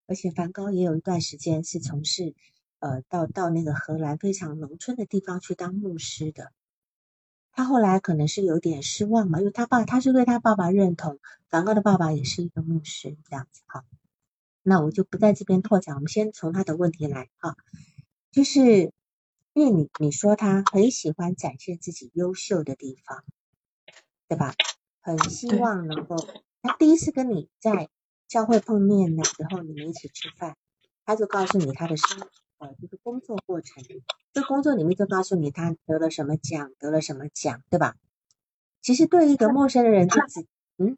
[0.08, 2.34] 而且梵高也有一段时间是从事。
[2.82, 6.52] 呃，到到那个荷兰非常农村的地方去当牧师的，
[7.52, 13.86] 他后来可能是有点失望嘛，因为他爸他是对他爸爸认同，梵高的爸爸也是一个牧师这样子哈。
[14.64, 17.56] 那我就不在这边拓展，我们先从他的问题来哈，
[18.32, 18.92] 就是
[19.54, 23.24] 因为你你说他很喜欢展现自己优秀的地方，
[24.28, 24.56] 对吧？
[25.02, 26.16] 很希望能够，
[26.64, 27.90] 他第一次跟你在
[28.28, 30.58] 教会碰面的时候，你们一起吃饭，
[31.06, 32.28] 他就告诉你他的生。
[32.62, 33.84] 呃，就是工作过程，
[34.34, 37.96] 这工作里面就告诉你他得了什么奖，得了什么奖，对吧？
[38.84, 40.42] 其实对一个陌生的人，就只
[40.78, 40.96] 嗯，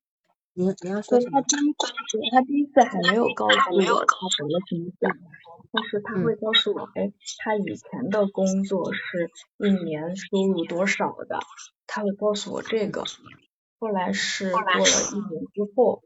[0.53, 1.41] 你你要说什么？
[1.41, 1.87] 他第一次，
[2.33, 5.17] 他第一次还没有告诉我他得了什么奖，
[5.71, 11.39] 但是他会告诉我，哎，他以前的工作是一年收入多少的，
[11.87, 13.05] 他会告诉我这个。
[13.79, 14.79] 后来是过了
[15.13, 16.03] 一年之后。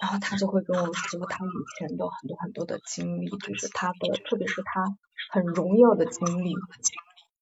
[0.00, 4.96] 然后他就会跟我说他以前的很多很多的经历，就是他的，特别是他
[5.32, 6.54] 很荣耀的经历。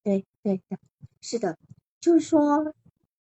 [0.03, 0.79] 对对的，
[1.21, 1.59] 是的，
[2.01, 2.73] 就是说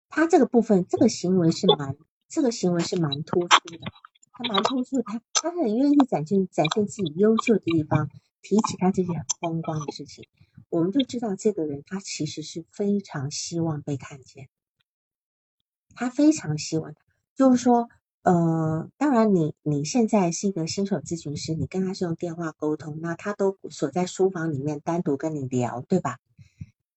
[0.09, 1.95] 他这个部分，这个行为是蛮，
[2.29, 3.79] 这个行为是蛮突出的，
[4.33, 8.09] 他蛮突出，他他很愿意展现展现自己优秀的地方，
[8.41, 10.25] 提起他这些很风光的事情，
[10.71, 14.49] 我们就知道这个人他其实是非常希望被看见，
[15.95, 16.95] 他非常希望，
[17.37, 17.91] 就是说。
[18.23, 26.19] 呃，当然，你你现在是一个新手咨询师，你跟他是用电话沟通，那他都锁在书房里面单独跟你聊，对吧？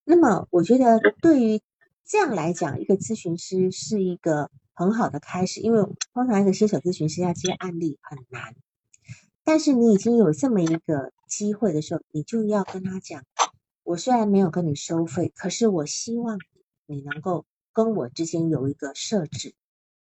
[0.03, 1.61] 那么，我觉得对于
[2.03, 5.81] 这样来讲，一个咨询师是一个很好的开始，因为
[6.13, 8.55] 通常一个新手咨询师要接案例很难，
[9.45, 13.23] 但是你已经有这么一个机会的时候，你就要跟他讲，
[13.83, 16.39] 我虽然没有跟你收费，可是我希望
[16.87, 19.53] 你能够跟我之间有一个设置。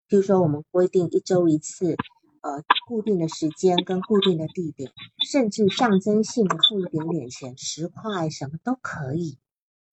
[0.09, 1.97] 比如说，我们规定一周一次，
[2.41, 4.93] 呃，固定的时间跟固定的地点，
[5.29, 9.39] 甚至象征性的付一点点钱，十块什么都可以，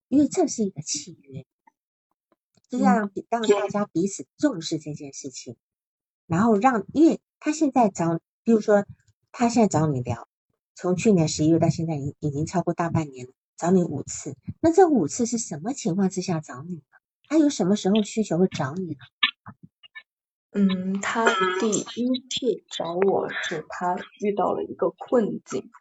[0.09, 1.45] 因为这是一个契约，
[2.69, 5.55] 就让让大家彼此重视这件事情，
[6.27, 8.85] 然后让，因为他现在找，比如说
[9.31, 10.27] 他现在找你聊，
[10.75, 16.81] 从去年十一月到现在已已经超过大半年了，找你五次，那这五次是什么情况之下找你呢？
[17.27, 18.99] 他有什么时候需求会找你呢？
[20.55, 21.25] 嗯，他
[21.59, 25.71] 第一次找我是他遇到了一个困境，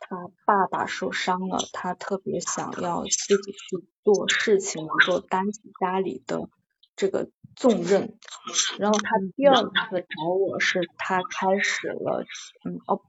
[0.00, 6.48] 他爸爸受伤了，他特别想要自己去做事情，能够担起家里的
[6.94, 8.16] 这个重任。
[8.78, 12.24] 然后他第二次找我是他开始了，
[12.64, 13.02] 嗯哦，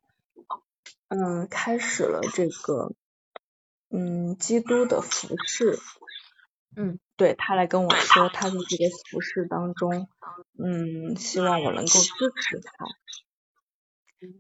[1.10, 2.95] 嗯，开始了这个，
[3.89, 5.78] 嗯，基督的服饰。
[6.76, 10.09] 嗯，对他来跟我说，他在这个服饰当中，
[10.62, 12.86] 嗯，希望我能够支持他。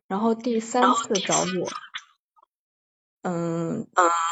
[0.07, 1.69] 然后第三次找我，
[3.21, 3.87] 嗯，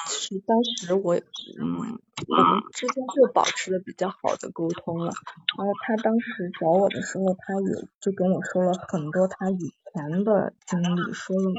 [0.10, 5.14] 是当时我，嗯，我们之间就保持了比较好的沟通了。
[5.58, 11.54] 然后他当时找我的时候，他也就跟我说了很多他以前的经历，说了。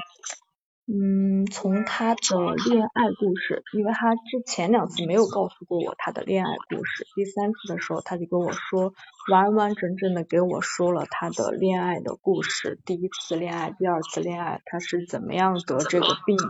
[0.94, 2.20] 嗯，从他的
[2.68, 8.92] 恋爱故事，因为他之前两次没有告诉过我他的恋爱故事，第三次的时候他就跟我说，
[9.30, 16.44] 完完整整的给我说了他的恋爱的故事，第一次恋爱，第二次恋爱，他是怎么样得这个病的，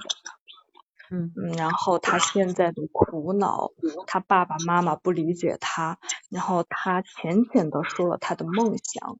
[1.12, 3.70] 嗯嗯，然后他现在的苦恼，
[4.08, 9.18] 他爸爸妈妈不理解他，然后他浅浅的说了他的梦想，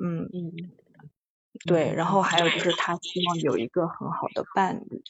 [0.00, 0.52] 嗯嗯。
[1.66, 5.02] 对，然后还有就是他希望有一个很好的伴侣，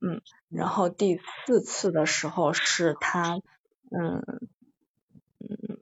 [0.00, 3.40] 嗯，然后第四次的时候是他，
[3.90, 4.22] 嗯
[5.38, 5.78] 嗯，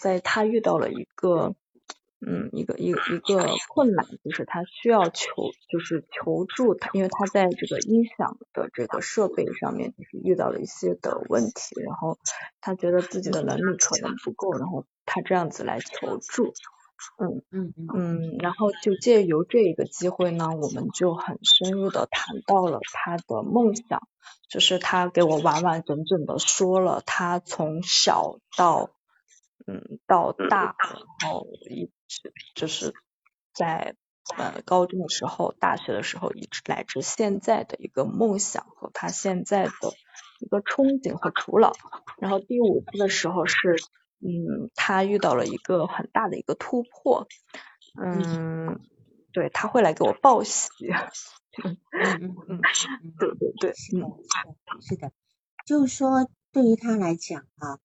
[0.00, 1.54] 在他遇到了一个。
[2.18, 12.18] 嗯，一个一个一个困难就是他需要求就是求助他，因为他在这个音响的这个设备上面就是遇到了一些的问题，然后
[12.62, 16.54] 他觉得自己的能力可能不够，然后他这样子来求助。
[17.18, 24.00] 嗯嗯嗯，然后就借由这个机会呢，我们就很深入的谈到了他的梦想，
[24.48, 28.90] 就是他给我完完整整的说了他从小到。
[29.68, 30.76] 嗯，到大，
[31.20, 32.94] 然后一直就是
[33.52, 33.96] 在
[34.36, 39.72] 呃高中的时候、大学的时候，一直乃至现在的一个梦想和他现在的
[40.38, 41.72] 一个憧憬和徒劳。
[42.18, 43.74] 然后第五次的时候是，
[44.26, 47.26] 嗯，他遇到了一个很大的一个突破，
[48.02, 48.80] 嗯，
[49.32, 50.68] 对他会来给我报喜，
[51.62, 52.60] 嗯嗯嗯，
[53.18, 54.06] 对对 对，是的，
[54.82, 55.12] 是的，
[55.64, 57.78] 就是说对于他来讲啊。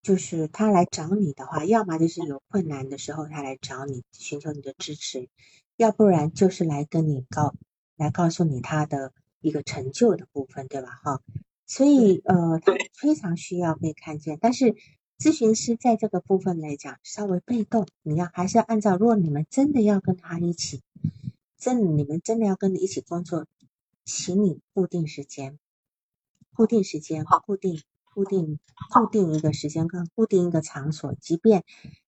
[0.00, 5.28] 就是他来找你的话，要么就是有困难的时候他来找你寻求你的支持，
[5.76, 7.52] 要不然就是来跟你告
[7.96, 10.88] 来告诉你他的一个成就的部分，对吧？
[11.02, 11.20] 哈，
[11.66, 14.38] 所以呃，他非常需要被看见。
[14.40, 14.76] 但是
[15.18, 20.82] 咨询师在这个部分来讲稍微被动，你要还是要按照，如果你们真的要跟他一起，
[21.58, 23.46] 真你们真的要跟你一起工作，
[24.04, 25.58] 请你固定时间，
[26.54, 27.82] 固定时间，固定。
[28.14, 28.58] 固定
[28.92, 31.62] 固定一个时间跟固定一个场所，即便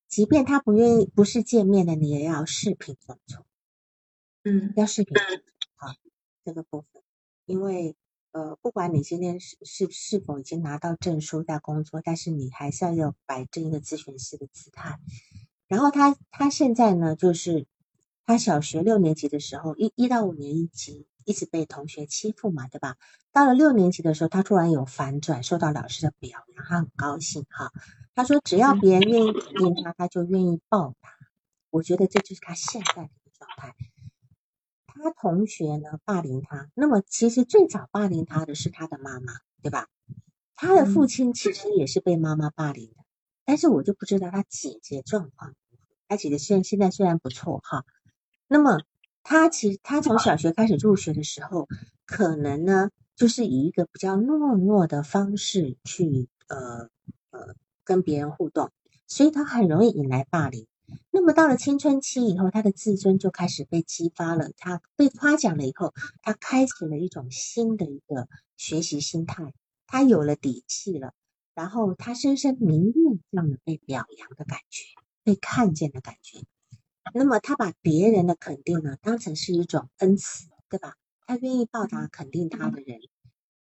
[0.08, 3.46] 即便他不愿意不是见面的，你也要视频工作。
[4.42, 5.16] 嗯，要视频
[5.76, 5.94] 好，
[6.44, 7.00] 这个部分，
[7.44, 7.94] 因为
[8.32, 14.98] 呃，不管你今天是是是否已经拿到证书在工作，但是你还是要有摆正一个咨询师的姿态。
[15.68, 17.66] 然后他他现在呢，就是
[18.24, 21.06] 他小学六年级的时候，一一到五年级。
[21.26, 22.96] 一直被同学欺负嘛，对吧？
[23.30, 27.70] 到了六年级的时候，他突然有反转，受到老师的表扬，他很高兴哈。
[28.14, 31.10] 他说，只要别人愿意肯定他，他就愿意报答。
[31.68, 33.76] 我觉得这就是他现在的一个状态。
[35.02, 39.32] 他同学呢霸凌他，那么其实最早霸凌他的是他的妈妈，
[39.62, 39.88] 对吧？
[40.56, 43.04] 他的父亲其实也是被妈妈霸凌的，
[43.44, 45.54] 但是我就不知道他姐姐状况。
[46.08, 47.84] 他姐姐现现在虽然不错哈，
[48.46, 48.82] 那么。
[49.22, 51.68] 他其实他从小学开始入学的时候，
[52.06, 56.88] 可能呢就是以一个比较懦弱的方式去呃
[57.30, 58.72] 呃跟别人互动，
[59.06, 60.66] 所以他很容易引来霸凌。
[61.10, 69.52] 那么到了青春期以后，他的自尊就开始被激发了，他被夸奖了以后，他开启了一种新的一个学习心态，
[69.86, 71.12] 他有了底气了，
[71.54, 74.84] 然后他深深迷恋这样的被表扬的感觉，
[75.24, 76.40] 被看见的感觉。
[77.12, 80.94] 那么他把别人的肯定呢当成是一种恩赐，对吧？
[81.26, 83.00] 他愿意报答肯定他的人，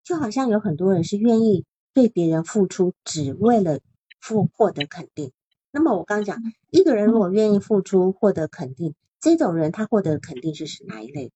[0.04, 3.80] 就好像有很多人是愿意对别人付出，只为了
[4.20, 5.32] 付获得肯定。
[5.72, 6.38] 那么我刚讲，
[6.72, 11.32] 一个人如果愿意付出获得肯定，这种人他获得肯定是哪一类？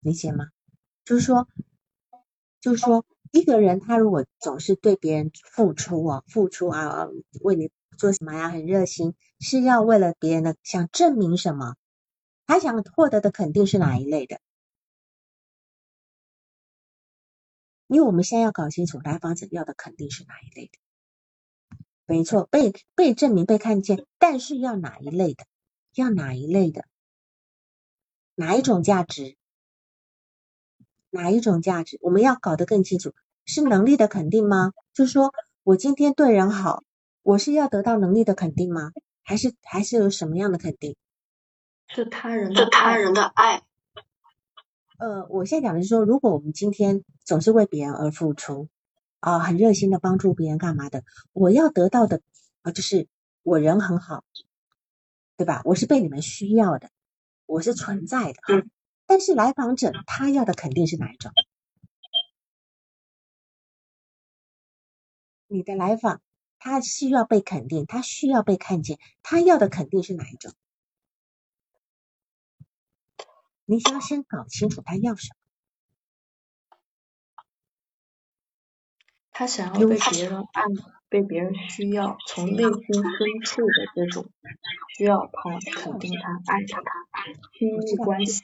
[0.00, 0.48] 理解吗？
[1.04, 1.48] 就是说，
[2.60, 7.08] 就是说，一个人他如果总是对别人付出啊，付出啊，
[7.42, 7.70] 为你。
[7.98, 8.48] 做什么呀？
[8.48, 11.76] 很热心，是要为了别人的，想证明什么？
[12.46, 14.40] 他想获得的肯定是哪一类的？
[17.92, 20.78] 因为我们现在要搞清楚来访者要的肯定是哪一类的。
[22.06, 25.44] 没错，被被证明、被看见，但是要哪一类的？
[25.94, 26.86] 要哪一类的？
[28.34, 29.36] 哪一种价值？
[31.10, 31.98] 哪一种价值？
[32.00, 33.12] 我们要搞得更清楚，
[33.44, 34.72] 是能力的肯定吗？
[34.94, 36.82] 就是说我今天对人好。
[37.22, 38.90] 我是要得到能力的肯定吗？
[39.22, 40.96] 还是还是有什么样的肯定？
[41.88, 43.62] 是他人的他人的爱。
[45.02, 48.68] 呃，我现在讲的是说，如果我们今天总是为别人而付出，
[49.18, 52.22] 啊，很热心的帮助别人干嘛的，我要得到的
[52.62, 53.08] 啊，就是
[53.42, 54.22] 我人很好，
[55.36, 55.60] 对吧？
[55.64, 56.88] 我是被你们需要的，
[57.46, 58.38] 我是存在的。
[58.46, 58.70] 嗯。
[59.04, 61.32] 但是来访者他要的肯定是哪一种？
[65.48, 66.20] 你的来访。
[66.60, 70.52] 他需要被肯定，他需要被看见，他要的肯定是哪一种？
[73.64, 75.36] 你需要先搞清楚他要什么。
[79.30, 80.62] 他想要被别人爱，
[81.08, 84.30] 被别人需要，从内心深处的这种
[84.96, 86.82] 需要他肯定他爱他，
[87.58, 88.42] 亲密关系，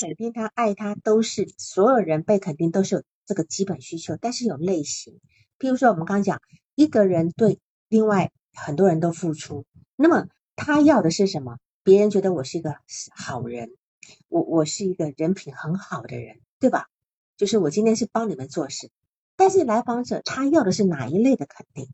[0.00, 5.20] 肯定他爱他都是所有人被肯定都是有这个基本需求，但是有类型。
[5.58, 6.40] 譬如说我们刚刚讲。
[6.78, 11.58] 一个人对另外很多人都付出，那么他要的是什么？
[11.82, 12.76] 别人觉得我是一个
[13.16, 13.72] 好人，
[14.28, 16.88] 我我是一个人品很好的人，对吧？
[17.36, 18.90] 就是我今天是帮你们做事，
[19.36, 21.92] 但是来访者他要的是哪一类的肯定？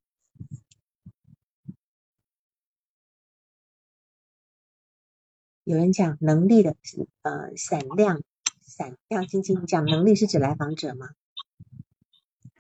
[5.65, 6.77] 有人讲能力的
[7.23, 8.23] 呃闪亮
[8.61, 11.11] 闪亮晶晶，讲能力是指来访者吗？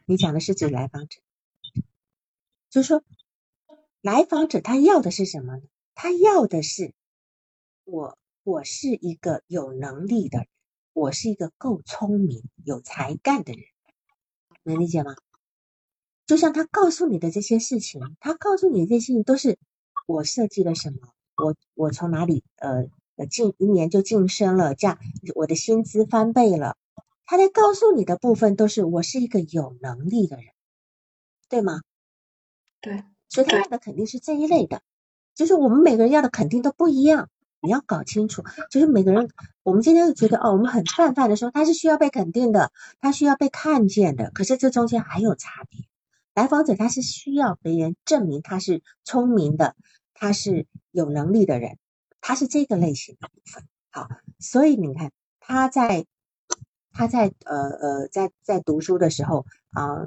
[0.06, 1.20] 你讲的是指来访者，
[2.70, 3.02] 就是说
[4.00, 5.62] 来访者他要的是什么呢？
[5.94, 6.94] 他要的是
[7.84, 10.48] 我我是一个有能力的人，
[10.92, 13.62] 我是一个够聪明有才干的人，
[14.62, 15.16] 能理解吗？
[16.26, 19.58] 就像他告诉你的这些事情，他告诉你的这些事情都是
[20.06, 20.98] 我设计了什么。
[21.36, 22.86] 我我从哪里呃
[23.16, 24.98] 呃进一年就晋升了，这样
[25.34, 26.76] 我的薪资翻倍了。
[27.24, 30.52] 他在告诉你的部分都是我是一个有能力的人，
[31.48, 31.80] 对吗？
[32.82, 34.82] 对，所以他要的肯定是这一类的，
[35.34, 37.30] 就是我们每个人要的肯定都不一样，
[37.64, 38.44] 你要搞清楚。
[38.70, 39.28] 就是每个人，
[39.64, 45.80] 我们今天就觉得哦，我们很泛泛的说他是需要被肯定的，他需要被看见的，可是这中间还有差别。
[46.34, 49.74] 来访者他是需要别人证明他是聪明的。
[50.16, 51.76] 他是有能力的人，
[52.20, 53.64] 他是这个类型的部分。
[53.90, 54.08] 好，
[54.38, 55.10] 所以你看
[55.40, 56.06] 他在
[56.92, 60.06] 他在呃呃在在读书的时候啊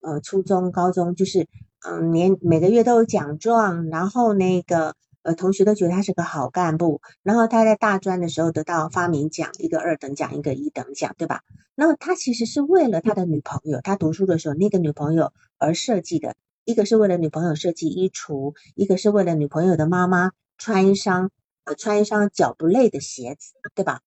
[0.00, 1.46] 呃初中高中就是
[1.86, 11.42] 嗯年每个月都有奖状，然后那个呃同学都觉得他是个好干部，然后他在大专的时候得到发明奖，一个二等奖，一个一等奖，对吧？
[11.74, 16.36] 那么他其实是为了他的女朋友，他读书的时候那个女朋友而设计的。
[16.66, 21.30] 一个是为了女朋友设计衣橱，一个是为了女朋友的妈妈穿一双
[21.64, 24.00] 呃穿一双脚不累的鞋子，对吧？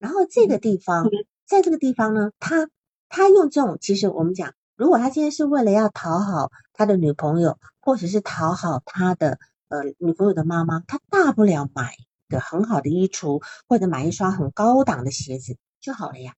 [0.00, 1.08] 然后这个地方，
[1.46, 2.68] 在这个地方呢，他
[3.08, 9.38] 他用这种，其实我们讲，如果他今天是为了要讨好他的女朋友，或者是讨好他的
[9.70, 11.96] 呃女朋友的妈妈，她大不了买
[12.28, 16.34] 个很好的衣橱，或者买一双很高档的鞋子就好了呀。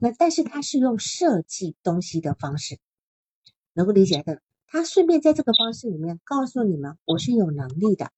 [0.00, 2.78] 那但是他是用设计东西的方式。
[3.74, 8.10] 能够理解的，他顺便在这个方式里面告诉你们，我是有能力的，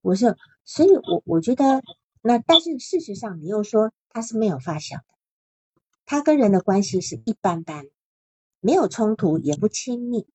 [0.00, 1.80] 我是，所以我我觉得，
[2.22, 5.04] 那但是事实上你又说他是没有发小的，
[6.06, 7.86] 他跟人的关系是一般般，
[8.58, 10.26] 没有冲突也不亲密，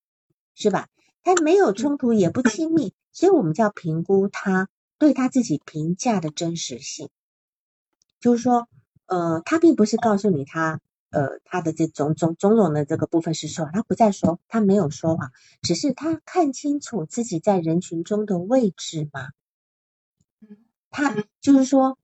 [0.54, 0.88] 是吧？
[1.22, 4.68] 他没有冲突也不亲密，所以我们就要评估他
[4.98, 7.08] 对他自己评价的真实性，
[8.20, 8.68] 就是说，
[9.06, 10.80] 呃，他并不是告诉你他。
[11.14, 19.28] 呃，他的这种种种种的这个部分是说，他不再说，他没有说谎，只是他看清楚自己在人群中的位置嘛。
[20.90, 21.98] 他就是说，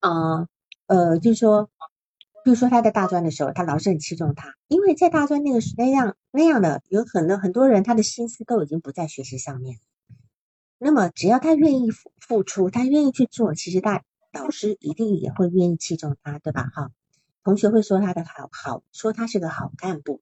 [0.00, 0.46] 呃
[0.86, 1.70] 呃，就是说，
[2.44, 9.78] 比如说他在大专的时候，他老师很器重他，因为在大专那个时那样那样的有很多很多人，他的心思都已经不在学习上面。
[10.78, 16.70] 那么只要他愿意付付出，他愿意去做，其实大导师一定也会愿意器重他，对吧？
[16.74, 16.90] 哈。
[17.42, 20.20] 同学会说他的好好，说他是个好干部，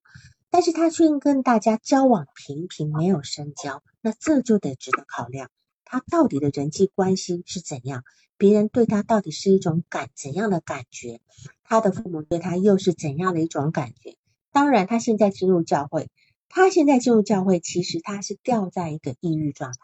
[0.51, 5.51] 但是他却跟大家交往平平，没有深交，那这就得值得考量，
[5.91, 8.05] 他到底的人际关系是怎样？
[8.37, 11.21] 别人对他到底是一种感怎样的感觉？
[11.65, 14.17] 他的父母对他又是怎样的一种感觉？
[14.53, 16.11] 当然，他现在进入教会，
[16.49, 19.79] 他现在进入教会，其实他是掉在一个抑郁状态。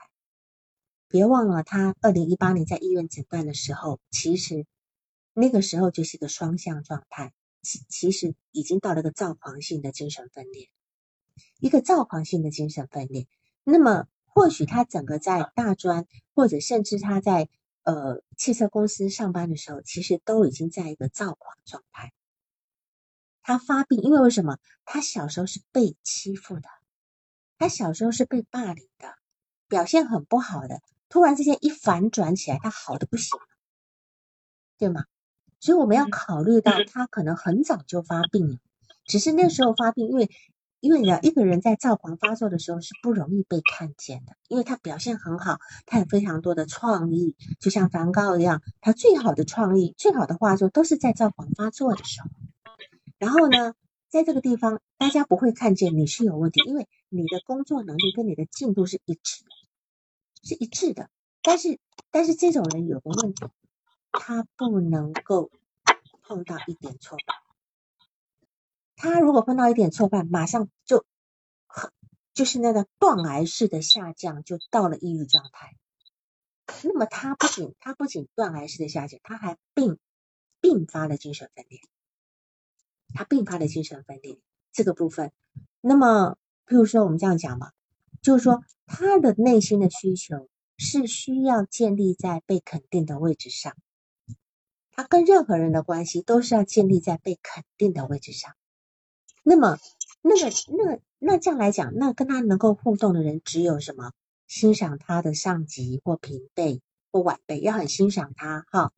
[1.09, 4.67] 别忘了，他二零一八年在医院诊断的时候，其实。
[5.37, 10.69] 那个时候就是一个双向状态，其其实已经到了个躁狂性的精神分裂，
[11.59, 13.27] 一个躁狂性的精神分裂。
[13.65, 17.49] 那么或许他整个在大专，或者甚至他在
[17.85, 22.13] 呃汽车公司上班的时候，其实都已经在一个躁狂状态。
[23.43, 24.59] 他发病，因为为什么？
[24.85, 26.69] 他小时候是被欺负的，
[27.59, 29.15] 他小时候是被霸凌的，
[29.69, 33.47] 表现很不好的，突然之间一反转起来，他好的不行了，
[34.79, 35.05] 对吗？
[35.61, 38.59] 所以我们要考虑到他可能很早就发病了，
[39.05, 40.31] 只是那时候发病，因为
[40.85, 45.57] 因为你要一个人在躁狂发作的时候是不容易被看见的，因为他表现很好，
[45.87, 52.29] 他有非常多的创意，就像梵高一样，他最好的创意、最好的画作都是在躁狂发作的时候。
[53.17, 53.73] 然后呢，
[54.11, 59.51] 在这个地方大家不会看见你是有问题，因为你的工作能力跟你的进度是一致的，
[60.43, 61.09] 是一致的。
[61.43, 61.79] 但是
[62.11, 63.47] 但是这种人有个问题。
[64.17, 65.51] 他不能够
[66.23, 67.35] 碰到一点挫败，
[68.97, 71.05] 他如果碰到一点挫败，马上就
[72.33, 75.77] 就是那个断崖式的下降，就到了抑郁状态。
[76.83, 79.99] 那么他不仅他不仅断崖式的下降，他还并
[80.61, 81.81] 并发了精神分裂，
[83.15, 84.39] 他并发了精神分裂
[84.73, 85.33] 这个部分。
[85.81, 87.73] 那么，比如说我们这样讲嘛，
[88.23, 93.77] 就是说他的内心的需求是需要建立在被肯定的位置上。
[94.91, 98.55] 他跟任何人的关系都是要建立在被肯定的位置上。
[99.47, 99.79] 那么，
[100.23, 104.13] 那个，那那这样来讲，那跟他能够互动的人只有什么？
[104.47, 106.81] 欣赏他的上级或平辈
[107.13, 108.93] 或晚辈，要很欣赏他哈，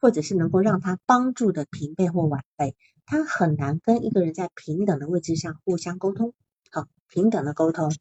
[0.00, 6.32] 或者是能够让他帮助的平辈或晚辈，他很难跟一个人在平等的位置上互相沟通，
[6.70, 7.92] 好，平等的沟通。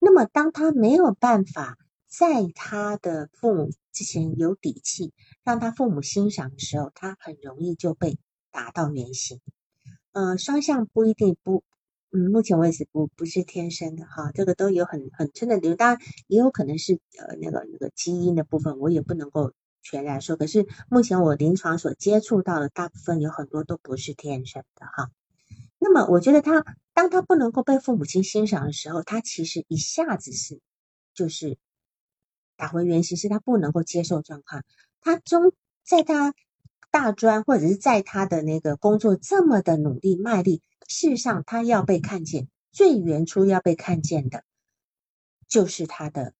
[0.00, 1.78] 那么，当他没有办法
[2.08, 5.12] 在他的父母之前有底气，
[5.44, 8.18] 让他父母欣赏的时候，他很容易就被
[8.50, 9.40] 打到原形。
[10.16, 11.62] 呃，双向不一定不。
[12.10, 19.52] 嗯，目前为止不不是天生的哈，这个都有很很真的，当然也有可能是呃那个那个基因的部分，我也不能够
[19.82, 20.36] 全然说。
[20.36, 25.10] 可是目前我临床所接触到的大部分有很多都不是天生的哈。
[25.78, 26.64] 那么我觉得他
[26.94, 30.60] 当他不能够被父母亲欣赏的时候，他其实一下子是
[31.12, 31.58] 就是
[32.56, 34.64] 打回原形，是他不能够接受状况。
[35.02, 35.52] 他中
[35.84, 36.32] 在他
[36.96, 40.62] 大专或者是在他的那个工作这么的努力卖力。
[40.88, 44.44] 事实上，他要被看见，最原初要被看见的，
[45.46, 46.32] 就是他的，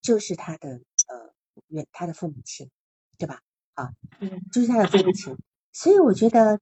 [0.00, 1.34] 就是他的呃
[1.66, 2.70] 原他的父母亲，
[3.18, 3.40] 对吧？
[3.72, 3.92] 啊，
[4.52, 5.36] 就是他的父母亲。
[5.72, 6.60] 所以我觉得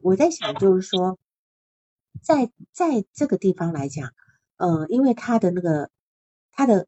[0.00, 1.18] 我在想，就是说，
[2.22, 4.14] 在在这个地方来讲，
[4.56, 5.90] 呃，因为他的那个
[6.52, 6.86] 他的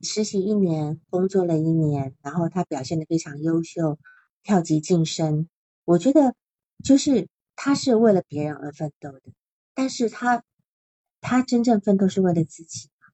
[0.00, 3.98] 实习一年，工作了一年，然后他表现的非常优秀，
[4.44, 5.48] 跳级晋升，
[5.84, 6.36] 我觉得
[6.84, 7.28] 就是。
[7.56, 9.32] 他是为了别人而奋斗的，
[9.74, 10.42] 但是他
[11.20, 13.06] 他真正奋斗是为了自己吗？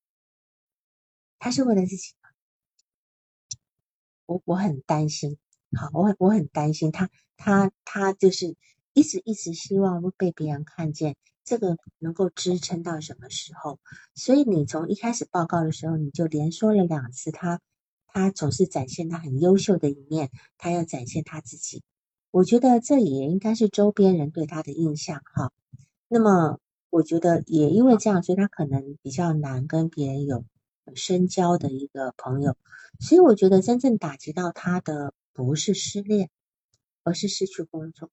[1.39, 2.31] 他是为了自己吗？
[4.25, 5.37] 我我很担心，
[5.77, 8.57] 好，我我很担心他他他就是
[8.95, 13.79] 一直一直希望被别人看见，这个能够支撑到什么时候？
[14.15, 17.61] 所以你从一开始报告的时候，你就连说了两次，他
[18.13, 21.83] 他总是展现他很优秀的一面，他要展现他自己。
[22.31, 25.53] 我觉得这也应该是周边人对他的印象哈。
[26.09, 26.59] 那么，
[26.91, 30.45] 我觉得也因为这样，所以他可能比较难跟别人有
[30.95, 32.57] 深交的一个朋友。
[32.99, 36.31] 所以，我觉得真正打击到他的不是失恋，
[37.03, 38.11] 而是失去工作。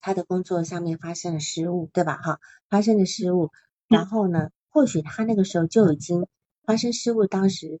[0.00, 2.16] 他的工作上面发生了失误，对吧？
[2.16, 3.50] 哈，发生了失误。
[3.88, 6.26] 然后呢，或许他那个时候就已经
[6.64, 7.26] 发生失误。
[7.26, 7.80] 当时，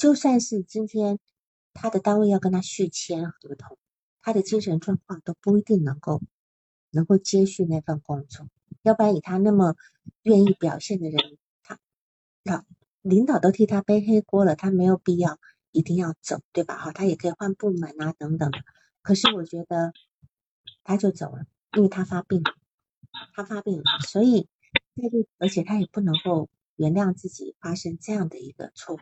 [0.00, 1.18] 就算是今天
[1.74, 3.76] 他的单位要跟他续签合同。
[4.22, 6.22] 他的精神状况都不一定能够
[6.90, 8.46] 能够接续那份工作，
[8.82, 9.76] 要不然以他那么
[10.22, 11.78] 愿意表现的人，他
[12.44, 12.64] 老
[13.02, 15.38] 领导都替他背黑锅了，他没有必要
[15.70, 16.78] 一定要走，对吧？
[16.78, 18.58] 哈，他也可以换部门啊，等等的。
[19.02, 19.92] 可是我觉得
[20.82, 21.44] 他就走了，
[21.76, 22.54] 因为他发病了，
[23.34, 24.48] 他发病了，所以
[24.94, 28.98] 那就而且他也不能够原谅自己发生这样的一个错误，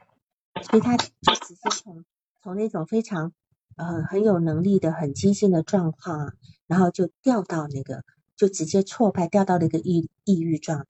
[0.63, 1.05] 所以他就
[1.47, 2.05] 直接从
[2.43, 3.33] 从那种非常。
[3.77, 6.33] 呃，很有能力的、很激进的状况啊，
[6.67, 8.03] 然后就掉到那个，
[8.35, 10.87] 就直接挫败，掉到那个抑抑郁状态，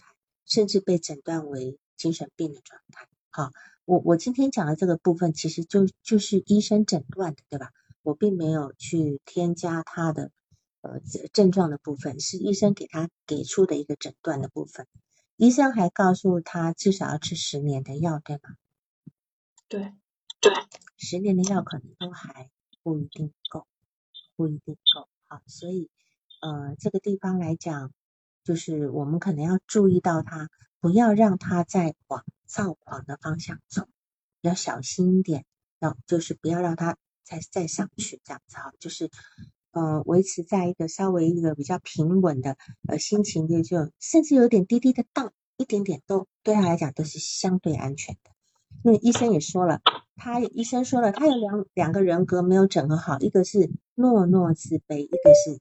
[0.46, 3.06] 甚至被诊断为精神病的状态。
[3.28, 3.50] 好，
[3.84, 7.72] 我我今天讲的这个部分，其实就就是医生诊断的，对吧？
[8.02, 10.30] 我并没有去添加他的
[10.80, 10.98] 呃
[11.34, 14.86] 症状的部分，是医生给他给出的一个诊断的部分。
[15.36, 18.54] 医生还告诉他至少要吃十年的药，对吗？
[19.68, 19.92] 对
[20.40, 20.52] 对，
[20.96, 22.50] 十年的药可能都还。
[22.80, 23.66] 不一定够，
[24.34, 25.08] 不一定够。
[25.26, 25.90] 好，所以
[26.40, 27.92] 呃，这个地方来讲，
[28.44, 30.48] 就是我们可能要注意到他，
[30.80, 33.86] 不要让他再往躁狂的方向走，
[34.40, 35.44] 要小心一点，
[35.80, 39.10] 要就是不要让他再再上去这样子哈，就是
[39.72, 42.56] 呃，维持在一个稍微一个比较平稳的
[42.88, 48.30] 呃心情的就甚至有点低低的荡，一点点都对他来讲都是相对安全的。
[48.90, 49.80] 那医生也说了。
[50.16, 55.60] 他医生说了，他有两两个人格没有整合好，一个是懦懦自卑，一个是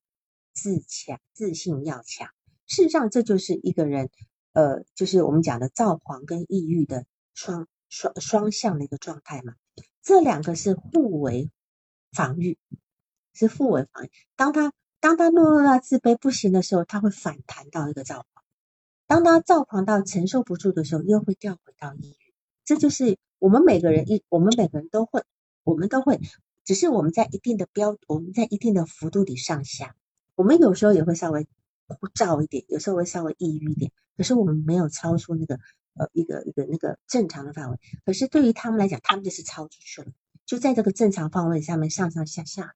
[0.53, 2.29] 自强自信要强。
[2.65, 4.09] 事实上，这就是一个人，
[4.53, 7.05] 呃，就是我们讲的躁狂跟抑郁的
[7.35, 9.53] 双双双向的一个状态嘛。
[10.01, 11.51] 这两个是互为
[12.11, 12.57] 防御，
[13.33, 14.11] 是互为防御。
[14.35, 18.43] 当他当他懦弱到自卑不行的时候，他会反弹到一个躁狂；
[19.05, 22.26] 当他躁狂到承受不住的时候，又会掉回到抑郁。
[22.67, 23.17] 这就是。
[23.39, 25.21] 我们每个人一，我们每个人都会，
[25.63, 26.19] 我们都会，
[26.65, 29.95] 只是我们在一定的标，我们在一定的幅度里上下。
[30.33, 31.47] 我们有时候也会稍微
[31.85, 35.59] 枯燥一点，有时候会稍微抑郁一点，可是我们没有超出那个
[35.93, 37.77] 呃一个一个那个正常的范围。
[38.03, 40.07] 可是对于他们来讲，他们就是超出去了，
[40.47, 42.73] 就在这个正常范围下面上上下下。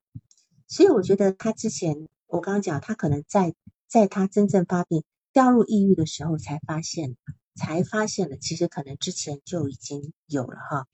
[0.68, 3.56] 所以我觉得他之前我刚刚讲，他可能在
[3.88, 7.18] 在他真正发病掉入抑郁的时候才发现。
[7.56, 10.88] 才发现的，其实可能之前就已经有了哈。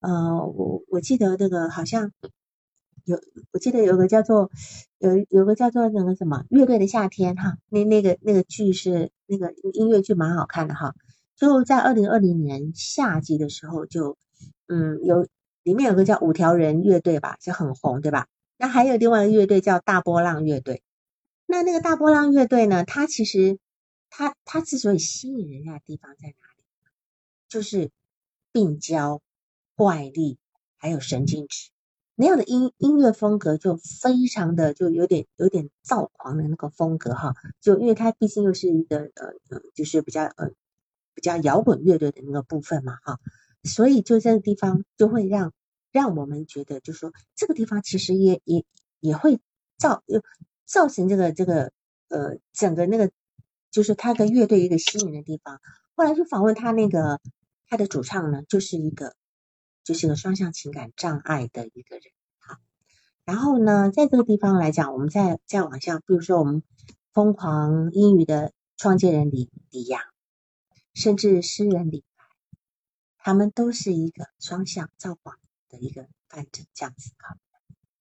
[0.00, 2.12] 呃，我我记得那个好像
[3.04, 3.20] 有
[3.52, 4.50] 我记得有个叫做
[4.98, 10.94] 有有个叫做那个什么乐队的夏天哈，那那个那个剧是那个音乐剧蛮好看的哈，
[11.36, 14.16] 就在二零二零年夏季的时候就
[14.68, 15.26] 嗯有
[15.64, 18.28] 里面有个叫五条人乐队吧，就很红对吧？
[18.56, 20.82] 那还有另外一个乐队叫大波浪乐队，
[21.46, 23.58] 那那个大波浪乐队呢，它其实
[24.10, 26.64] 它它之所以吸引人家的地方在哪里？
[27.48, 27.90] 就是
[28.52, 29.22] 病娇、
[29.74, 30.38] 怪力，
[30.76, 31.70] 还有神经质
[32.14, 37.34] 那样的音音乐风格，就非常的就有点有点躁狂的那个风格哈。
[37.60, 40.50] 就因为它毕竟又是一个呃呃，就是比较呃
[41.14, 43.20] 比较摇滚乐队的那个部分嘛哈，
[43.62, 45.52] 所以就这个地方就会让
[45.92, 48.64] 让我们觉得，就说这个地方其实也也
[49.00, 49.38] 也会
[49.76, 50.02] 造
[50.66, 51.72] 造成这个这个
[52.08, 53.10] 呃整个那个
[53.70, 55.60] 就是他的乐队一个吸引的地方。
[55.94, 57.20] 后来就访问他那个。
[57.70, 59.14] 他的主唱呢，就是一个，
[59.84, 62.04] 就是个双向情感障碍的一个人，
[62.38, 62.56] 好，
[63.26, 66.62] 然后呢，在这个地方来讲，我们再再往下，比如说我们
[67.12, 70.00] 疯狂英语的创建人李李阳，
[70.94, 72.24] 甚至诗人李白，
[73.18, 75.36] 他们都是一个双向造广
[75.68, 77.36] 的一个范证，这样子哈。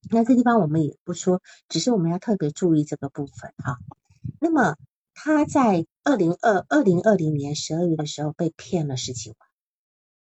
[0.09, 3.80] 那这地方我们也不说，只是我们要特别注意这个部分哈。
[4.39, 4.78] 那么
[5.20, 9.38] 他在二零二二零二零年十二月的时候被骗了十几万。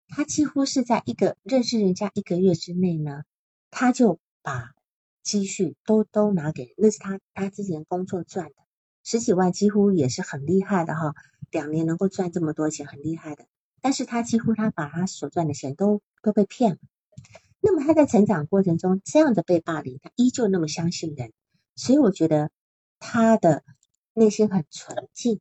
[0.08, 3.24] 他几乎是在一个认识人家一个月之内呢，
[3.70, 4.72] 他就把
[5.22, 8.54] 积蓄都都拿给，那是他他之前工作赚的
[9.04, 11.12] 十几万，几乎也是很厉害的哈。
[11.50, 13.44] 两年能够赚这么多钱，很厉害的。
[13.82, 16.78] 但是他几乎他把他所赚的钱都都被骗了。
[17.60, 21.34] 那么他在成长过程中这样的被霸凌，他依旧那么相信人，
[21.74, 22.50] 所以我觉得
[22.98, 23.62] 他的
[24.16, 25.40] 内心很纯净。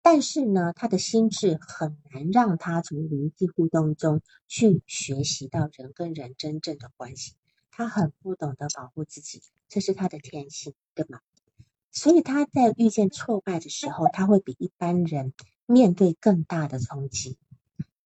[0.00, 7.34] 但是呢，他的心智很难让他从人际互动中去学习到人跟人真正的关系。
[7.70, 11.20] 他很不懂得保护自己，这是他的天性，对吗？
[11.90, 15.32] 所以他在遇见挫败的时候，他会比一般人
[15.66, 17.38] 面对更大的冲击，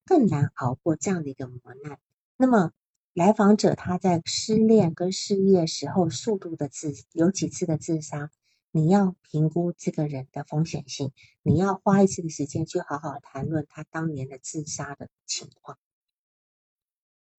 [0.05, 1.99] 更难熬过这样的一个磨难。
[2.37, 2.73] 那么，
[3.15, 8.31] 来访者他在失恋跟失业时候，速度的自有几次的自杀。
[8.77, 11.11] 你要评估这个人的风险性，
[11.41, 15.79] 你要花一次的时间去好好谈论他当年的自杀的情况，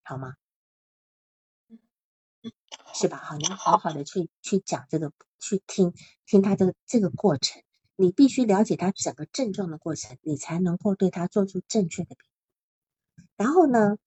[0.02, 0.34] 好吗？
[2.96, 3.18] 是吧？
[3.18, 5.94] 好，你要好好的去去讲这个，去听
[6.26, 7.62] 听他这个这个过程，
[7.96, 13.24] 你必须了解他整个症状的过程，你才能够对他做出正确的评估。
[13.36, 14.00] 然后呢，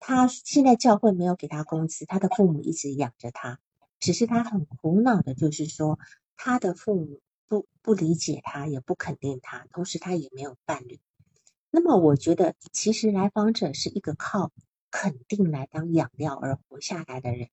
[0.00, 3.60] 他现在教会没有给他工资，他的父母一直养着他，
[4.00, 5.98] 只是他很苦恼的，就是说。
[6.38, 11.00] 他的父母不不理解他，也不肯定他，同时他也没有伴侣。
[11.70, 14.52] 那么，我觉得其实来访者是一个靠
[14.90, 17.48] 肯定来当养料而活下来的人。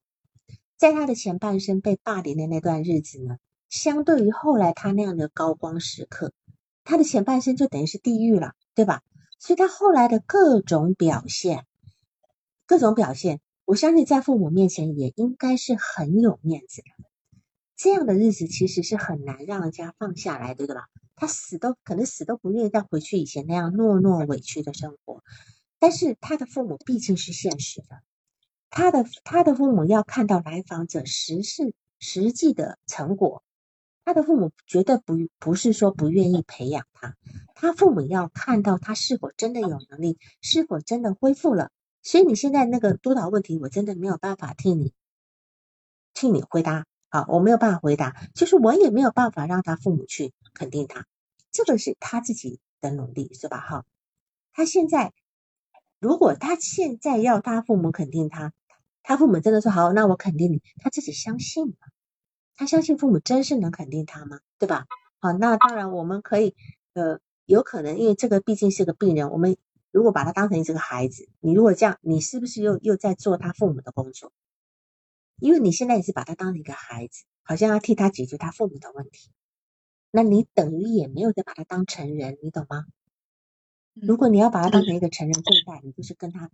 [0.77, 3.37] 在他的前半生被霸凌的那段日子呢，
[3.69, 6.31] 相对于后来他那样的高光时刻，
[6.83, 9.01] 他的前半生就等于是地狱了，对吧？
[9.39, 11.65] 所以他后来的各种表现，
[12.67, 16.87] 各种表现，我相信在父母面前也应该是很有面子的。
[17.75, 20.87] 这样的日子其实是很难让人家放下来的，对吧？
[21.15, 25.23] 他死都可能死都不愿意再回去以前那样懦弱委屈的生活。
[25.77, 28.01] 但是他的父母毕竟是现实的，
[28.69, 33.43] 他的他的父母要看到来访者实是实际的成果，
[34.03, 37.15] 他的父母绝对不不是说不愿意培养他，
[37.53, 41.71] 他父母要看到他是否真的有能力，是否真的恢复了。
[42.03, 44.93] 所以你现在那个督导问题，我真的没有办法替你
[46.13, 46.85] 替你回答。
[47.09, 51.05] 好，我没有办法回答，就是我也没有办法让他父母去肯定他，
[51.51, 53.59] 这个是他自己的努力，是吧？
[53.59, 53.85] 哈，
[54.51, 55.13] 他现在
[55.99, 58.51] 如果他现在要他父母肯定他，
[59.01, 61.75] 他父母真的说好，那我肯定你，他自己相信吗？
[62.57, 64.39] 他相信父母真是能肯定他吗？
[64.59, 64.85] 对吧？
[65.19, 66.55] 好，那当然我们可以，
[66.93, 69.57] 呃，有可能因为这个毕竟是个病人，我们
[69.91, 74.31] 如果把他当成这个孩子，你如果这样，你是不是又又在做他父母的工作？
[75.37, 79.31] 因为你现在也是把他当成一个孩子，好像要替他解决他父母的问题，
[80.11, 82.85] 那你等于也没有再把他当成人，你懂吗？
[83.93, 86.49] 如果你要把他当成一个成人对待，你就是跟他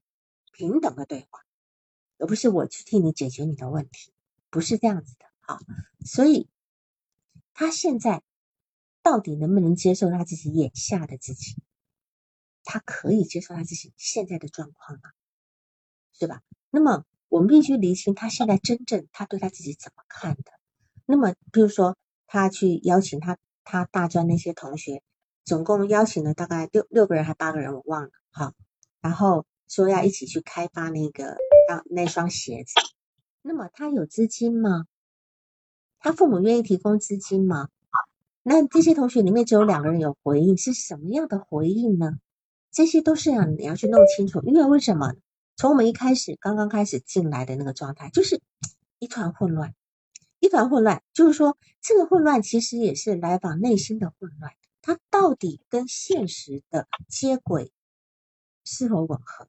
[0.52, 1.46] 平等的对话，
[2.18, 4.12] 而不是我去替你解决你的问题，
[4.50, 5.26] 不是这样子的。
[5.42, 5.60] 啊，
[6.06, 6.48] 所以
[7.54, 8.24] 他现在
[9.04, 11.56] 到底能不能接受他自己眼下的自己？
[12.64, 15.12] 他可以接受他自己现在的状况吗？
[16.18, 16.42] 对吧？
[16.72, 17.06] 那么。
[17.32, 20.52] 我们必须厘清他现在真正他对他自己怎么看的。
[21.06, 21.96] 那么，比如说
[22.28, 25.02] 他去邀请他他大专那些同学，
[25.46, 28.10] 总共邀请了大概六六个人还八个人，我忘了。
[28.32, 28.52] 好，
[29.00, 31.38] 然后说要一起去开发那个
[31.70, 32.74] 那那双鞋子。
[33.42, 34.84] 那么他有资金吗？
[36.00, 37.70] 他父母愿意提供资金吗？
[38.44, 42.12] 那这些同学里面只有两个人有回应，是什么样的回应呢？
[42.72, 45.14] 这些都是要你要去弄清楚，因为为什么？
[45.56, 48.42] 从我们一开始刚刚开始进来的那个状态，就是
[49.00, 49.74] 一团混乱，
[50.40, 57.72] 一团混乱，就是说这个混乱其实也是来访内心的混乱，它到底跟现实的接轨
[58.64, 59.48] 是否吻合？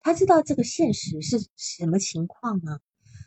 [0.00, 2.80] 他知道这个现实是什么情况吗？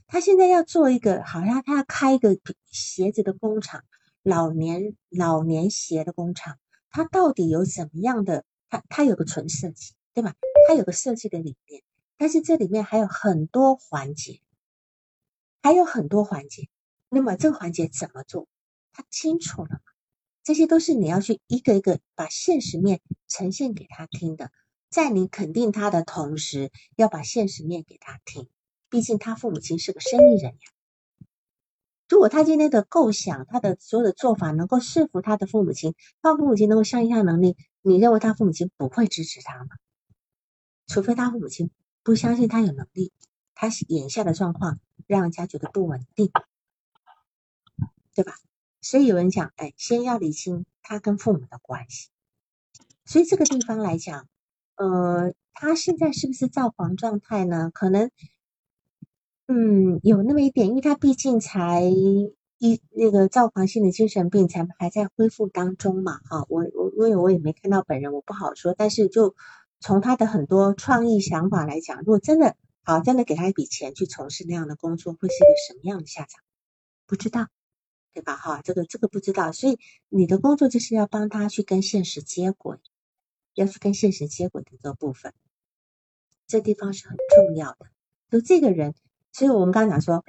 [0.08, 3.84] 他现在要做一个，好像他要开一个鞋子的工厂，
[4.24, 6.60] 老年老年鞋的工厂，
[6.90, 8.44] 他到底有怎么样的？
[8.70, 10.36] 他他有个纯设计，对吧？
[10.68, 11.82] 他有个设计的理念，
[12.18, 14.42] 但是这里面还有很多环节，
[15.62, 16.70] 还有很多环节。
[17.10, 18.48] 那么这个环节怎么做？
[18.94, 19.80] 他清楚了吗？
[20.44, 24.52] 这些都是你要去一个一个把现实面呈现给他听的，
[24.90, 28.48] 在你肯定他的同时，要把现实面给他听。
[28.90, 30.60] 毕竟他父母亲是个生意人呀。
[32.08, 39.70] 如果他今天的构想，他的所有的做法能够说服他的父母亲，他父母亲能够相信他能力，你认为他父母亲不会支持他吗？
[40.86, 41.72] 除非他父母亲
[42.06, 43.12] 不相信他有能力，
[43.56, 46.32] 他眼下的状况让人家觉得不稳定，
[48.14, 48.36] 对吧？
[48.80, 52.10] 所以有人讲，哎，先要理清他跟父母的关系。
[53.06, 54.28] 所以这个地方来讲，
[54.76, 57.72] 呃，他现在是不是躁狂状态呢？
[57.74, 58.12] 可能。
[59.48, 62.36] 嗯，有那么一点，因为他毕竟才一
[62.92, 68.76] 那个躁狂性的精神病，才还在恢复当中嘛，哈，我我因为我也没看到本人，我不好说。
[68.78, 69.36] 但是就
[69.86, 76.42] 从他的很多创意想法来讲，如果真的好，真的给他一笔钱去从事那样的工作，会是一个什么样的下场？
[77.06, 77.50] 不知道，
[78.12, 78.36] 对吧？
[78.36, 79.52] 哈，这个这个不知道。
[79.52, 79.78] 所以
[80.10, 82.80] 你的工作就是要帮他去跟现实接轨，
[83.54, 85.36] 要去跟现实接轨的这个部分，
[86.48, 87.86] 这地方是很重要的。
[88.32, 88.96] 就这个人。
[89.34, 90.26] 所以我们刚刚讲说，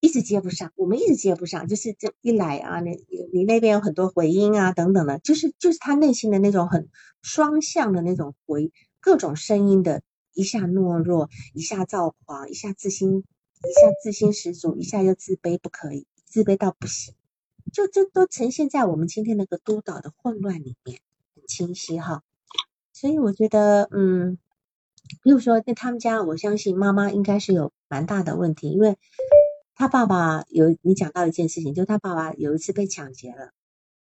[0.00, 2.98] 一直接不上，我们一直接不上，就是这一来啊，你
[3.32, 6.88] 你那边有很多回音啊，等等的，就是就是他内心的那种很
[7.20, 17.14] 双向的那种回，各种声音的，一下懦弱，一下躁狂，一下自信，一下自信十足，一下又自卑，不可以，自卑到不行，
[17.72, 21.00] 就这都呈现在我们今天那个督导的混乱里面，
[21.34, 22.22] 很清晰哈。
[22.92, 24.38] 所以我觉得，嗯。
[25.24, 28.96] 比如说，在他们家，我相信妈妈应该是有蛮大的问题，因为
[29.80, 33.52] 他爸爸有你讲到一件事情，就他爸爸有一次被抢劫了，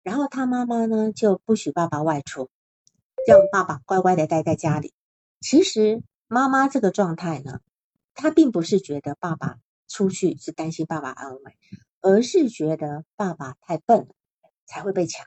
[0.02, 2.50] 然后他妈妈呢就不许爸爸外出，
[3.24, 4.92] 让爸爸乖乖的待在家里。
[5.40, 7.60] 其实妈妈这个状态呢，
[8.14, 11.56] 她并不是觉得爸爸出去是担心爸爸安危，
[12.00, 14.08] 而是觉得爸爸太笨了
[14.66, 15.24] 才会被抢，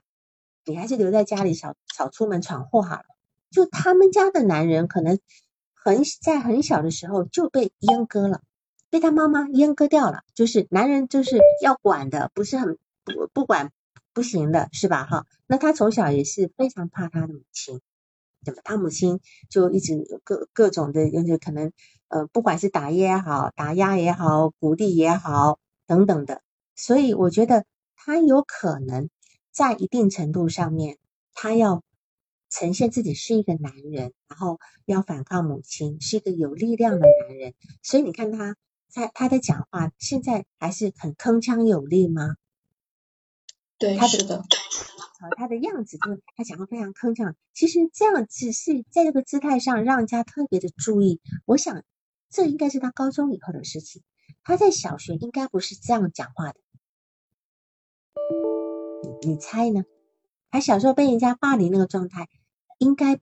[0.66, 3.06] 你还是留在家里少少出门闯祸好了。
[3.50, 5.18] 就他们家的男人可能。
[5.86, 8.42] 很在很小的时候就被阉割了，
[8.94, 10.22] 被他妈妈阉割掉了。
[10.36, 13.72] 就是男人就是要管的，不是很不不管
[14.14, 15.04] 不行的，是吧？
[15.04, 17.82] 哈，那他从小也是非常怕他的母亲，
[18.46, 18.62] 对吧？
[18.64, 19.20] 他母亲
[19.50, 21.72] 就一直各各种的，就是可能
[22.08, 26.44] 呃，不管是打也好，打压也好，鼓励也好等等的。
[26.76, 27.66] 所以我觉得
[27.96, 29.10] 他有可能
[29.52, 31.00] 在一定程度上面，
[31.34, 31.82] 他要。
[32.56, 37.56] 呈现自己是一个男人，然后要反抗母亲，是一个有力量的男人。
[37.82, 38.56] 所以你看他，
[38.94, 42.36] 他他的讲话现在还是很铿锵有力吗？
[43.78, 44.38] 对，是的。
[44.38, 47.34] 啊，他的样子就是他讲话非常铿锵。
[47.54, 51.20] 其实这样只是在这个姿态上让人家特别的注意。
[51.46, 51.84] 我想
[52.30, 54.04] 这应该是他高中以后的事情。
[54.44, 56.60] 他在小学应该不是这样讲话的。
[59.22, 59.84] 你猜呢？
[60.52, 62.30] 他小时候被人家霸凌那个状态。
[62.80, 63.22] 应该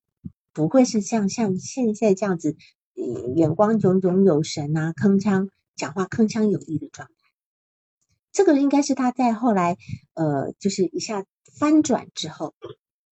[0.54, 2.56] 不会是像像现在这样子，
[3.36, 7.14] 眼光炯炯有神啊，铿锵讲话铿锵有力的状态。
[8.32, 9.78] 这个应该是他在后来
[10.14, 11.26] 呃，就是一下
[11.58, 12.56] 翻转之后，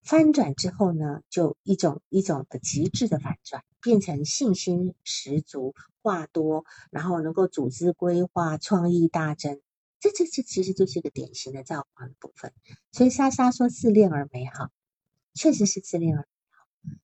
[0.02, 9.60] 翻转之后呢，就一种一种的极致的反转，变成信心十足、话多，然后能够组织规划、创意大增。
[9.98, 12.54] 这这这其实就是一个典型的造化的部分。
[12.90, 14.70] 所以莎莎说自恋而美好，
[15.34, 16.30] 确实是自恋而美好。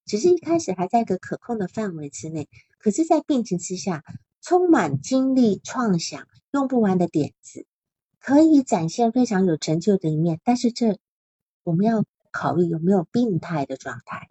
[0.06, 2.48] 只是一开始还在一个可控的范围之内，
[2.78, 4.02] 可是，在病情之下，
[4.46, 7.66] 充满精力、创想、用不完的点子，
[8.20, 10.40] 可以展现非常有成就的一面。
[10.44, 11.00] 但是，这
[11.64, 14.28] 我们要考虑有没有病态的状态，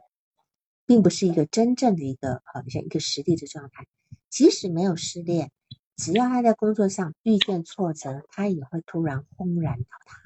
[0.86, 3.88] 并不是一个真正的一个好像一个实力的状态。
[4.30, 5.52] 即使没有失恋，
[5.98, 10.22] 只要他在工作上遇见挫折，他也会突然轰然倒塌。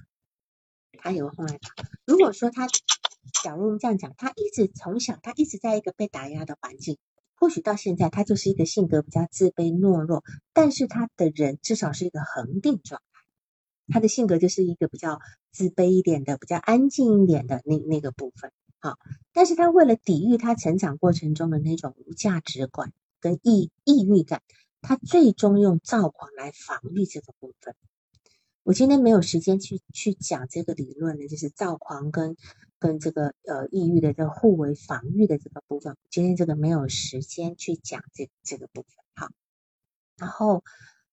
[1.01, 1.83] 他也会轰然倒。
[2.05, 2.67] 如果说他。
[3.43, 6.97] 假如我们这样讲，他一直从小，他一直在一个被打压的环境，
[7.39, 10.23] 或许到现在他就是一个性格比较自卑懦弱，
[10.53, 13.21] 但是他的人至少是一个恒定状态。
[13.91, 15.19] 他的性格就是一个比较
[15.51, 18.51] 自卑一点的、比较安静一点的那那个部分。
[18.79, 18.99] 好，
[19.33, 24.41] 但是他为了抵御他成长过程中的那种无价值观跟抑抑郁感，
[24.81, 27.73] 他最终用躁狂来防御这个部分。
[28.63, 32.37] 我今天没有时间去去讲这个理论呢，就是躁狂跟
[32.79, 35.95] 跟这个呃抑郁的这个互为防御的这个部分。
[36.09, 39.03] 今天这个没有时间去讲这这个部分。
[39.15, 39.31] 哈，
[40.17, 40.63] 然后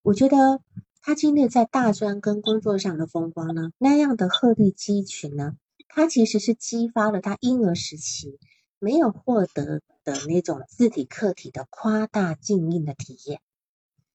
[0.02, 0.60] 我觉得
[1.02, 5.56] 他今天在大专跟工作上的风光呢，那样的鹤立鸡群呢，
[5.88, 8.38] 他其实是激发了他婴儿时期
[8.78, 13.40] 没有获得的那种自体客体的夸大静音的体验，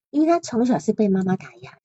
[0.10, 1.82] 因为他从小是被妈妈打压的。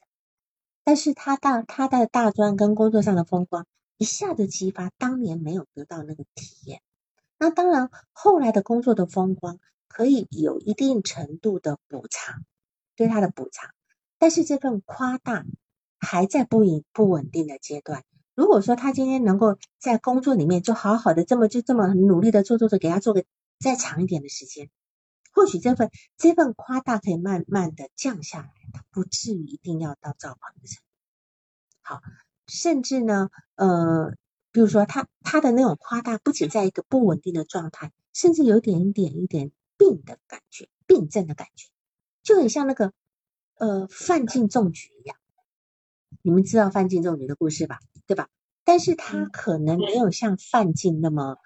[0.84, 3.66] 但是他大他的大专跟工作上的风光
[3.98, 6.82] 一下子激发当年没有得到那个体验，
[7.38, 12.44] 那当然后来的工作的风光可以有一定程度的补偿，
[12.94, 13.70] 对他的补偿，
[14.18, 15.44] 但是这份夸大
[15.98, 18.04] 还在不稳不稳定的阶段。
[18.34, 23.24] 如果说他今天能够在工作里面就好好的这么就这么很努力的做做做，给他做个
[23.58, 24.68] 再长一点的时间。
[25.32, 30.82] 或许这份这份夸大可以慢慢的降下来，他不至于一定要到躁狂的程度。
[31.82, 32.02] 好，
[32.46, 34.14] 甚至呢，呃，
[34.52, 41.68] 比如说他他的那种夸大，不仅在一个不稳定的状态，甚至有点一点一点病的感觉，病症的感觉，
[42.22, 42.92] 就很像那个
[43.56, 45.16] 呃范进中举一样。
[46.22, 47.80] 你们知道范进中举的故事吧？
[48.06, 48.28] 对吧？
[48.64, 51.36] 但是他可能没有像范进那么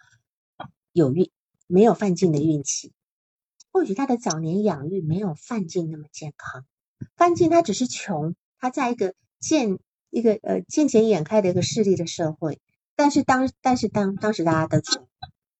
[0.93, 1.31] 有运，
[1.67, 2.93] 没有范进的运气。
[3.73, 6.67] 或许他的早年养育没有范进那么健康，
[7.17, 9.79] 范进他只是穷，他在一个见
[10.11, 12.61] 一个呃见钱眼开的一个势力的社会，
[12.97, 14.83] 但是当但是当当时大家都，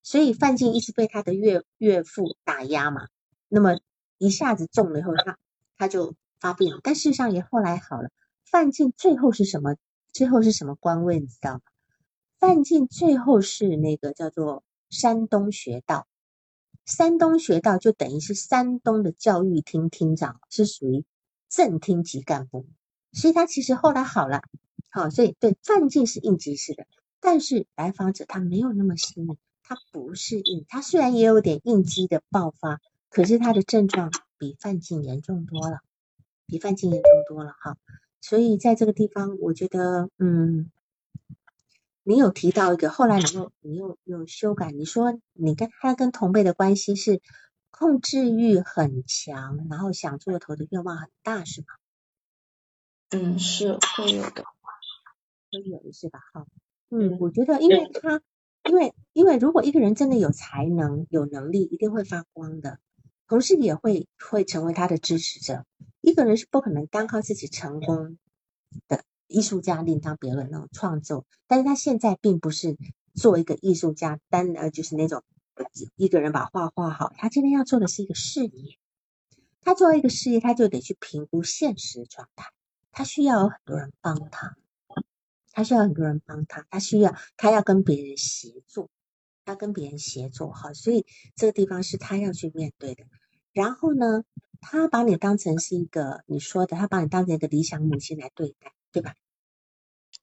[0.03, 3.09] 所以范进一直被他的岳岳父打压嘛，
[3.49, 3.79] 那么
[4.19, 5.39] 一下子中了以后，他
[5.79, 8.11] 他就发病了，但事实上也后来好了。
[8.45, 9.77] 范进最后是什么？
[10.13, 11.21] 最后是什么官位？
[11.21, 11.61] 你知道吗？
[12.41, 16.09] 范进最后是那个叫做山东学道。
[16.85, 21.05] 山东学道就等于是山东的教育厅厅长，是属于
[21.49, 22.67] 正厅级干部，
[23.13, 24.43] 所以他其实后来好了，
[24.91, 26.87] 好，所以对范进是应急式的，
[27.21, 35.81] 但是来访者他没有那么幸运，他不是应，他虽然也有点应激的爆发，可是他的症状比范进严重多了，
[36.47, 37.77] 比范进严重多了哈，
[38.21, 40.71] 所以在这个地方，我觉得，嗯。
[42.03, 47.21] 你有提到一个，后来你又你又又修改，你说你跟他跟同辈的关系是
[47.71, 51.67] 控制欲很强，然后想做头的愿望很大，是吗？
[53.11, 54.45] 嗯，是会有的，
[55.51, 56.21] 会有一些吧？
[56.33, 56.47] 哈，
[56.91, 58.21] 嗯，我觉得因为他，
[58.69, 62.79] 因为因为如果一个人真的有才能、有能力，一定会发光的，
[63.27, 65.65] 同事也会会成为他的支持者。
[66.01, 68.19] 一个人是不可能单靠自己成功
[68.89, 69.05] 的。
[69.33, 72.77] 艺术家另当别论，那种创作，但是他现在并不是
[73.15, 75.23] 做一个艺术家，单呃就是那种
[75.95, 78.77] 一个人把画画好，他今天要做的是一个事业，
[79.61, 82.51] 他做一个事业，他就得去评估现实状态，
[82.93, 84.57] 他需要有很多人帮他，
[85.53, 88.89] 他需要很多人帮他，他需要他要跟别人协作，
[89.45, 93.05] 他跟别人协作哈，所以这个地方是他要去面对的。
[93.53, 94.25] 然后呢，
[94.61, 98.73] 他把你当成是一个你说的，他把你当成一个理想母亲来对待。
[98.93, 99.15] 对吧？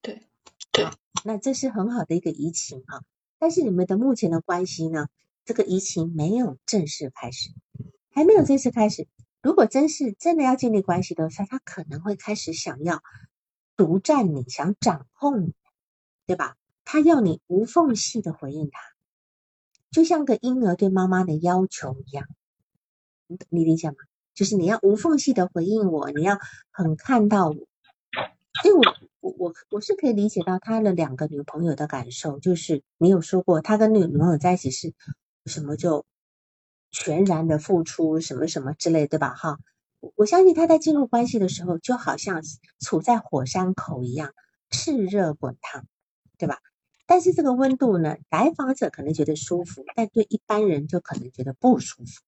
[0.01, 0.28] 对，
[0.74, 0.86] 对，
[1.24, 3.01] 那这是很好的一个移情啊。
[3.39, 5.07] 但是你们的目前的关系呢？
[5.45, 7.51] 这个移情没有正式开始，
[8.09, 9.07] 还没有正式开始。
[9.48, 13.02] 如果真是真的要建立关系的时候，他可能会开始想要
[13.78, 15.54] 独占你，想掌控你，
[16.26, 16.58] 对吧？
[16.84, 18.82] 他要你无缝隙的回应他，
[19.89, 22.28] 就像个婴儿对妈妈的要求一样。
[23.28, 23.95] 你你理解吗？
[24.34, 26.38] 就是你要无缝隙的回应我，你要
[26.72, 27.56] 很看到我。
[28.62, 28.82] 所以我
[29.22, 34.93] 我我我是可以理解到他的两个女朋友的感受，就是你有说过他跟女女朋友在一起是
[35.45, 36.06] 什么就
[36.92, 39.34] 全然的付出什么什么之类，对吧？
[39.34, 39.58] 哈，
[40.16, 42.42] 我相信他在进入关系的时候就好像
[42.80, 44.34] 处在火山口一样，
[44.70, 45.86] 炽热滚烫，
[46.38, 46.60] 对吧？
[47.06, 52.22] 但是这个温度呢，来访者可能觉得舒服，但对一般人就可能觉得不舒服，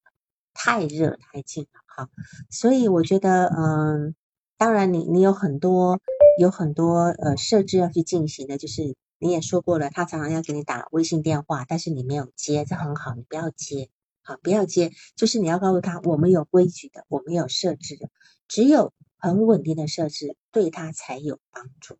[0.53, 2.09] 太热太近了，哈。
[2.49, 4.15] 所以我觉得，嗯。
[4.61, 6.01] 当然，你你有很多
[6.37, 13.89] 有很多呃设置要去进行的，就是你也说过了，他常常要给你打微信电话，但是你没有接，这很好，你不要接，
[14.29, 18.11] 好不要接，就是你要告诉他，我们有规矩的，我们有设置的，
[18.47, 21.97] 只有很稳定的设置对他才有帮助。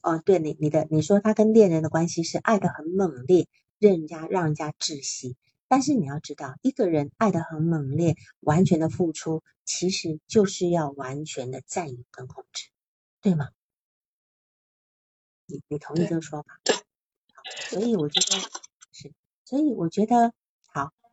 [0.00, 3.46] 哦，对你你的你说他跟恋人的关系是爱的很猛烈，
[3.78, 5.36] 让人家让人家窒息，
[5.68, 12.70] 但是你要知道，一个人爱的很猛烈，完全的付出，其实就是要完全的占有跟控制，
[13.20, 13.50] 对吗？
[15.44, 16.60] 你你同意这个说法？
[16.64, 16.74] 对。
[17.68, 18.40] 所以我觉得
[18.90, 19.12] 是，
[19.44, 20.34] 所以我觉得好。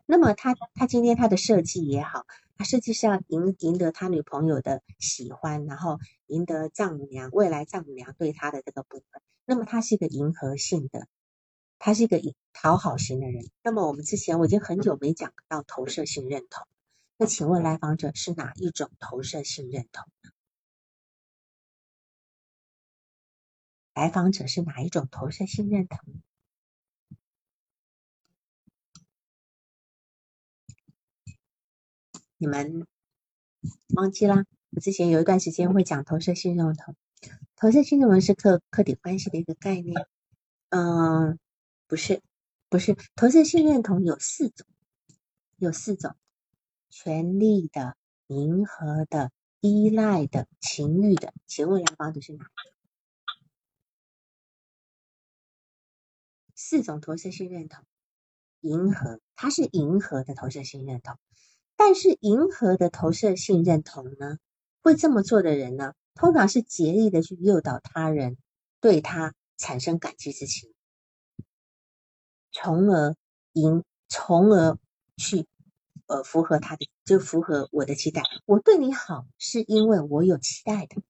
[0.06, 2.26] 那么他他今天他的设计也好，
[2.58, 9.22] 他设计是要赢赢得他女朋友的喜欢，然后赢得丈母娘未来丈母娘对他的这个部分。
[9.46, 11.08] 那么他是一个迎合性的，
[11.80, 12.22] 他是一个
[12.54, 13.50] 讨好型的人。
[13.64, 16.68] 那么我们之前我已经很久没讲到投射性认同，
[17.18, 20.32] 那请问来访者是哪一种投射性认同呢？
[23.96, 26.00] 来访者是哪一种投射性认同？
[32.46, 32.86] 你们
[33.96, 34.46] 忘记啦？
[34.70, 36.96] 我之前有一段时间会讲投射性认同。
[37.56, 40.06] 投射性认同是客客体关系的一个概念。
[40.70, 41.40] 嗯，
[41.88, 42.22] 不是，
[42.70, 42.96] 不是。
[43.16, 44.68] 投射性认同有四种，
[45.58, 46.16] 有四种：
[46.92, 51.34] 权力的、迎合的、依赖的、情欲的。
[51.48, 52.46] 请问来访者是哪？
[56.54, 57.84] 四种投射性认同，
[58.62, 61.18] 迎合，它是迎合的投射性认同。
[61.78, 64.38] 但是迎合的投射性认同呢，
[64.82, 68.38] 会这么做的人呢，通常是竭力的去诱导他人
[68.80, 70.74] 对他产生感激之情，
[72.52, 73.16] 从而
[73.54, 74.78] 赢，从而
[75.18, 75.46] 去
[76.08, 78.24] 呃符合他的，就符合我的期待。
[78.46, 81.02] 我对你好是因为我有期待的，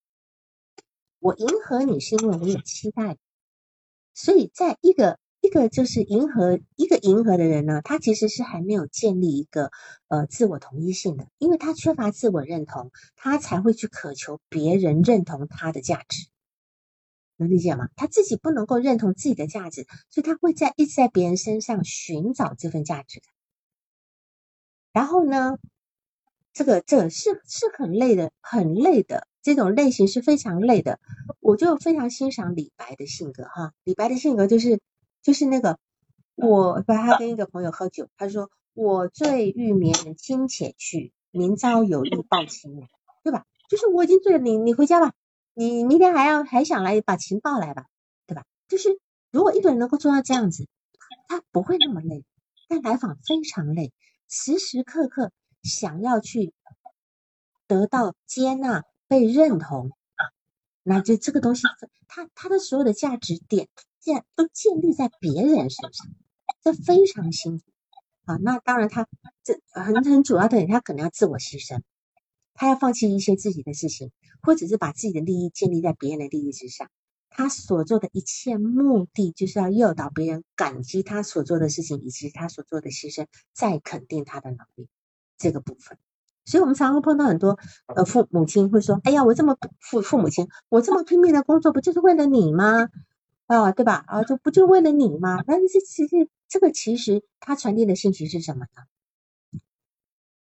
[1.19, 3.17] 我迎合你是因为我有期待，
[4.13, 5.19] 所以在一个。
[5.45, 9.69] 一个就是迎合一个迎合的人呢，他其实是还没有建立一个
[10.07, 16.25] 呃自我同一性的，因为他缺乏自我认同，他才会去渴求别人认同他的价值，
[17.37, 17.89] 能理解吗？
[17.95, 23.29] 他自己不能够认同自己的价值，所以他会在一直在别人身上寻找这份价值感。
[24.93, 25.59] 然后呢，
[26.53, 30.99] 这个这是是很累的，很累的这种类型是非常累的。
[31.39, 34.79] 我就非常欣赏李白的性格哈，李白的性格就是。
[35.25, 35.79] 就是那个，
[36.35, 42.87] 我把他跟一个朋友喝酒，他说我醉欲眠，卿且去，明朝有意抱卿，
[43.23, 43.43] 对吧？
[43.67, 45.13] 就是我已经醉了，你你回家吧，
[45.55, 47.87] 你明天还要还想来把情抱来吧，
[48.27, 48.45] 对吧？
[48.67, 48.99] 就是
[49.31, 50.67] 如果一个人能够做到这样子，
[51.27, 52.23] 他不会那么累，
[52.67, 53.91] 但来访非常累，
[54.29, 55.31] 时时刻刻
[55.63, 56.53] 想要去
[57.65, 59.89] 得到接纳、被认同，
[60.83, 61.63] 那就这个东西，
[62.07, 63.67] 他他的所有的价值点。
[64.05, 66.07] 建都建立在别人身上，
[66.63, 67.63] 这非常辛苦
[68.25, 68.37] 啊。
[68.43, 69.07] 那当然，他
[69.43, 71.81] 这很很主要的，他可能要自我牺牲，
[72.53, 74.11] 他要放弃一些自己的事情，
[74.43, 76.87] 或者是把自己的利益建立在别人的利益之上。
[77.31, 84.87] 他所做的一切目的，就是要诱导别人感激他所做的事情，以及他所做的牺牲，再肯定他的能力
[85.37, 85.97] 这个部分。
[86.45, 92.87] 所以，我们常会碰到很多呃父母亲会说：“哎呀，我这么父父母亲，我这么拼命的工作，不就是为了你吗？”
[93.47, 94.03] 啊，对吧？
[94.07, 95.43] 啊，就不就为了你吗？
[95.45, 99.61] 那这其实这个其实他传递的信息是什么呢？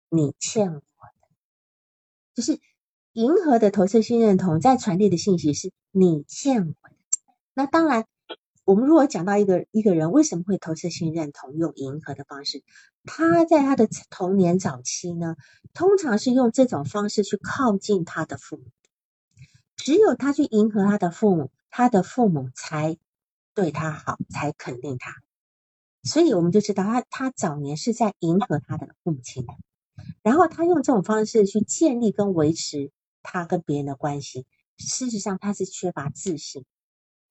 [0.10, 1.28] 你欠我的，
[2.36, 2.60] 就是
[3.14, 6.96] 银河的投射性认同在传递的信息是你欠我的。
[7.54, 8.06] 那当然，
[8.66, 12.62] 我们如果讲到一个一个人为什么会投射性认同用银河的方式，
[13.04, 15.38] 他在他的童年早期呢，
[15.74, 18.66] 通常是用这种方式去靠近他的父母，
[19.76, 21.52] 只有他去迎合他的父母。
[21.72, 22.98] 他的父母才
[23.56, 25.16] 对他好，才肯定他，
[26.04, 29.54] 所以我们就知道他他早年是在迎合他的父母亲的，
[30.22, 32.92] 然后他用这种方式去建立跟维持
[33.24, 34.46] 他跟别人的关系。
[34.78, 36.66] 事实上，他是缺乏自信，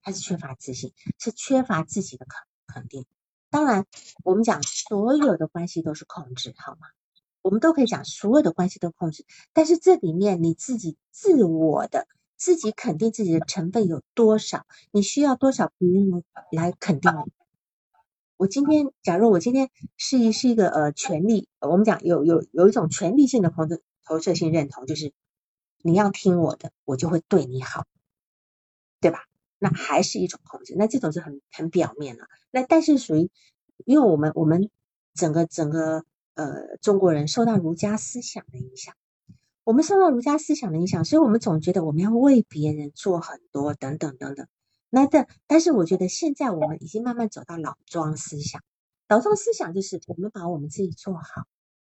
[0.02, 3.04] 他是缺乏自信，是缺乏自己的肯肯定。
[3.50, 3.86] 当然，
[4.24, 6.86] 我们讲所有的关系都是控制，好吗？
[7.42, 12.06] 我们都可以讲所有的关系都控制，但是这里面你自己自我的。
[12.40, 14.64] 自己肯定自己的成分有多少？
[14.92, 17.32] 你需要多少别人来肯定你？
[18.38, 19.68] 我今天，假如我今天
[19.98, 23.68] 是一是一个呃权利，我们讲有有有一种权利性的投
[24.06, 25.12] 投射性认同，就是
[25.82, 27.84] 你要听我的，我就会对你好，
[29.00, 29.26] 对吧？
[29.58, 32.24] 那还是一种控制，那这种是很很表面了。
[32.50, 33.30] 那但是属于，
[33.84, 34.70] 因为我们我们
[35.12, 38.94] 整个整个呃中国人受到儒家思想的影响。
[39.64, 44.46] 我们受到儒家思想的影响，所以我们总觉得我们要为别人做很多，等等等等。
[44.88, 48.62] 那但但是，我觉得现在我们已经慢慢走到老庄思想。
[49.08, 51.22] 老庄思想就是我们把我们自己做好，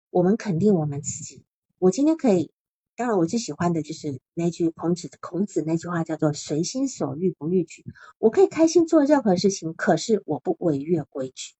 [0.09, 1.43] 我们肯定我们自己。
[1.79, 2.51] 我今天可以，
[2.95, 7.83] 当然我最喜欢的就是那句孔子孔子那句话叫做“随心所欲不逾矩”。
[8.19, 11.55] 我可以开心做任何事情，可是我不违越规矩，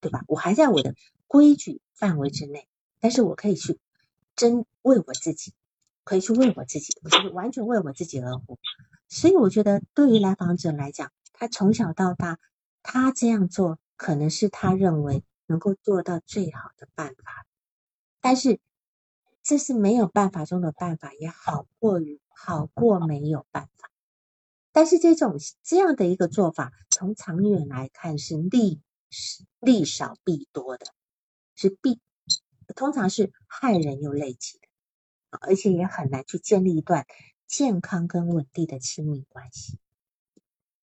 [0.00, 0.24] 对吧？
[0.28, 0.94] 我还在我的
[1.26, 2.66] 规矩范围之内，
[3.00, 3.78] 但是我可以去
[4.36, 5.52] 真为我自己，
[6.04, 8.58] 可以去为我自己，我是完全为我自己而活。
[9.08, 12.38] 所以我觉得对于来访者来讲，他从小到大，
[12.82, 17.46] 他这样做可能是他认为能够做到最好的办法，
[18.20, 18.60] 但是
[19.42, 23.90] 这是没有办法中的办法，也好过于好过没有办法。
[24.72, 28.80] 但是这种这样的一个做法，从长远来看是利
[29.10, 30.86] 是利少弊多的，
[31.56, 32.00] 是弊，
[32.72, 34.68] 通常是害人又累己的，
[35.40, 37.06] 而且也很难去建立一段
[37.46, 39.78] 健康跟稳定的亲密关系，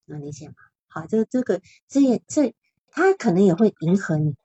[0.05, 0.55] 能理解吗？
[0.87, 2.55] 好，这这个这也这
[2.87, 4.35] 他可能也会迎合你，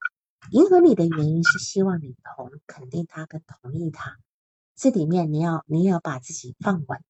[0.50, 4.18] 迎合你的原因是希望你同肯定他跟同意他，
[4.74, 7.02] 这里面你要你要把自己放稳。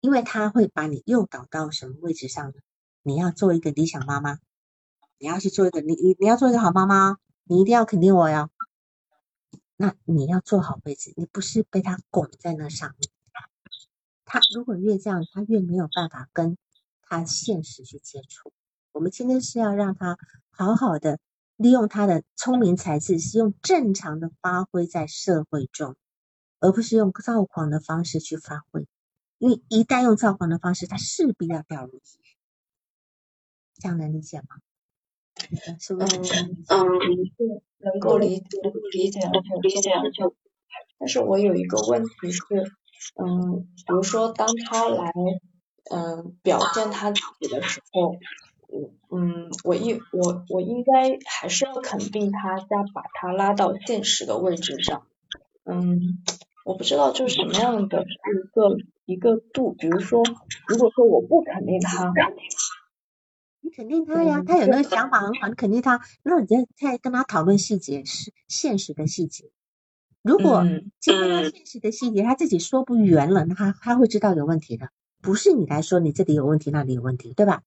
[0.00, 2.54] 因为他会把你诱导到什么位置上呢？
[3.02, 4.38] 你要做一个理想妈妈，
[5.18, 8.50] 你要去做一个你你你要做一个好妈妈，你一定要肯定我哟。
[9.80, 13.10] 那你要坐好位置，你不是被他拱在那上面。
[14.26, 16.58] 他如果越这样，他越没有办法跟
[17.00, 18.52] 他现实去接触。
[18.92, 20.18] 我们今天是要让他
[20.50, 21.18] 好好的
[21.56, 25.96] 利用他的聪明才智，是用正常的发挥在社会中，
[26.58, 28.86] 而不是用躁狂的方式去发挥。
[29.38, 32.36] 因为一旦用躁狂的方式，他势必要掉入地狱，
[33.78, 34.60] 这样能理解吗？
[35.80, 36.18] 是不是？
[36.68, 38.58] 嗯，能够理解，
[38.92, 39.20] 理解，
[39.62, 40.34] 理解，就。
[40.98, 42.42] 但是我有一个问题是，
[43.22, 45.12] 嗯，比如说当他来，
[45.90, 48.16] 嗯，表现他自己的时候，
[49.10, 55.06] 嗯，我应我我应该还是要肯定他，再把他拉到现实的位置上，
[55.64, 56.22] 嗯。
[56.62, 58.76] 我不知道就是什么样的一个
[59.06, 60.22] 一个度，比如说，
[60.68, 62.12] 如果说我不肯定他，
[63.62, 69.50] 你肯定他呀，他有那个想法很好，你肯定他，那你再再跟他讨论细节，是现实的细节。
[70.22, 70.64] 如果
[70.98, 77.62] 今天他现实的细节他自己说不圆了，那他他会知道有问题的，不是你来说你这里有问题那里有问题，对吧？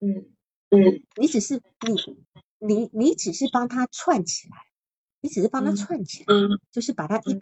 [0.00, 0.26] 嗯
[0.70, 2.26] 嗯，你只是你
[2.58, 4.56] 你你只是帮他串起来，
[5.20, 6.34] 你只是帮他串起来，
[6.70, 7.38] 就是把他一。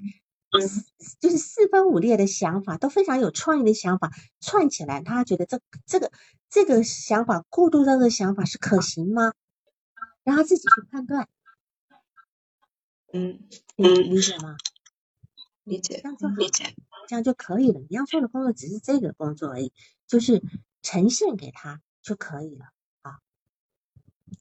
[1.19, 6.13] 就是四分五裂的想法，都非常有创意的想法串起来，他觉得这这个
[6.51, 9.33] 这个想法过渡到这个想法是可行吗？
[10.25, 11.27] 让他自己去判断。
[13.15, 14.57] 嗯嗯，理解吗？
[15.65, 16.75] 理解，这样就理解，
[17.09, 17.81] 这样就可以了。
[17.89, 19.73] 你要做的工作只是这个工作而已，
[20.07, 20.43] 就是
[20.83, 22.67] 呈现给他就可以了
[23.01, 23.21] 啊。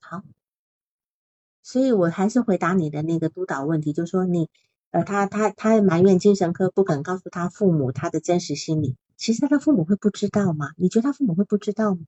[0.02, 0.24] 好，
[1.64, 4.50] 所以我还是回答你的那个督导问题，就是说你。
[4.92, 10.74] 呃，他他他埋怨精神科不肯告诉他父母他的真实心理，其实他的父母会不知道吗？
[10.78, 12.02] 你觉得他父母会不知道吗？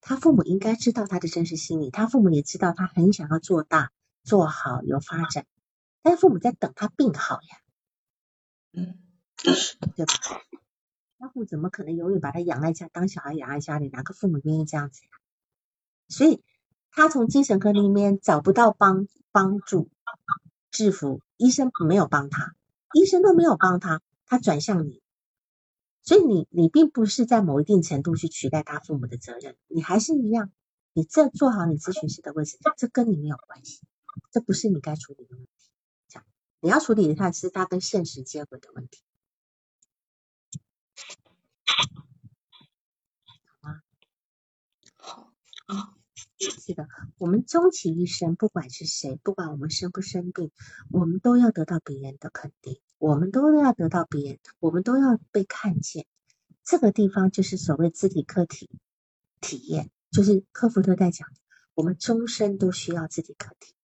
[0.00, 3.92] 他父母应该知道他的真实心理，他父母也知道他很想要做大
[4.24, 5.46] 做好有发展，
[6.02, 7.58] 但是父母在等他病好呀，
[8.72, 8.98] 嗯，
[9.36, 10.14] 对吧？
[11.18, 13.88] 他父母怎么可能永远把他养在家当小孩养在家里？
[13.88, 15.10] 哪个父母愿意这样子呀？
[16.08, 16.42] 所以
[16.90, 19.88] 他从精神科里面找不到帮帮助。
[20.70, 22.54] 制服医生没有帮他，
[22.92, 25.02] 医生都没有帮他，他转向你，
[26.02, 30.52] 所以你你并不是在某一定程度去取代他父母的责任，你还是一样，
[30.92, 33.80] 你这做好你咨询师的位置，这跟你没有关系，
[34.30, 35.50] 这不是你该处理的问题，
[36.08, 36.26] 这样
[36.60, 39.02] 你要处理的他是他跟现实接轨的问题，
[43.60, 43.80] 好吗？
[44.96, 45.32] 好
[45.66, 45.96] 啊。
[46.38, 46.86] 是的，
[47.18, 50.50] 我们终其一生，不管是谁，不管我们生不生病，
[50.90, 56.06] 我们都要得到别人的肯定，我们都要得到别人，我们都要被看见。
[56.62, 58.68] 这个地方就是所谓自体客体
[59.40, 61.26] 体验，就是科福特在讲，
[61.74, 63.74] 我们终身都需要自体客体，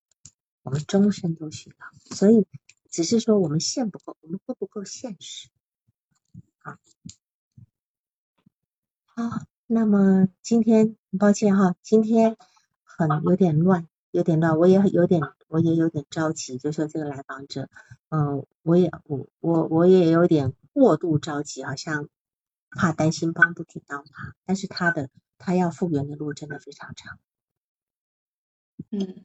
[0.63, 2.17] 我们终身都需要。
[2.17, 2.47] 所以
[2.91, 5.49] 只是说我们现不够，我们够不够现实？
[6.59, 6.77] 好，
[9.07, 9.52] 好。
[9.75, 12.37] 那么今天很抱歉哈，今天
[12.85, 17.71] 很有点乱，有点乱，我也有点，我也有点着急，就说这个来访者，
[18.11, 22.11] 嗯，我也我我我也有点过度着急，好像
[22.69, 25.09] 怕担心帮不到他，但是他的
[25.39, 27.19] 他要复原的路真的非常长。
[28.91, 29.25] 嗯，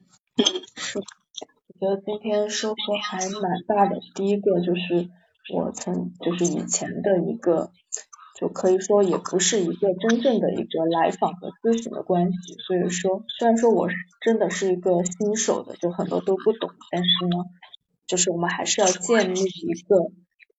[0.76, 4.00] 是，我觉得今天收获还蛮大的。
[4.14, 5.10] 第一个就是
[5.54, 7.70] 我曾就是以前的一个。
[8.40, 17.44] 就可以说也不是一个真正的一个来访和咨询的关系，所以说虽然说我是真的是一个新手的，就很多都不懂，但是呢，
[18.06, 20.12] 就是我们还是要建立一个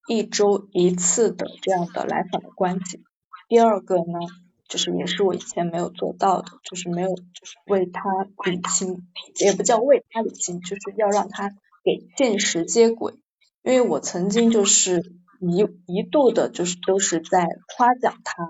[0.10, 3.02] 一周一次的这样的来访的关系。
[3.48, 4.20] 第二个呢，
[4.68, 8.02] 就是也是我以前没有做到的，就是没有就是为他
[8.44, 9.08] 理清，
[9.40, 11.50] 也不叫为他理清，就是要让他
[11.86, 13.14] 给现实接轨。
[13.64, 18.44] 因为我曾经就是一一度的，就是都是在夸奖他，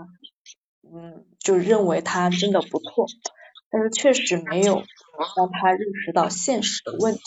[0.83, 3.05] 嗯，就认为他真的不错，
[3.69, 4.83] 但是确实没有
[5.35, 7.21] 让他认识到现实的问题。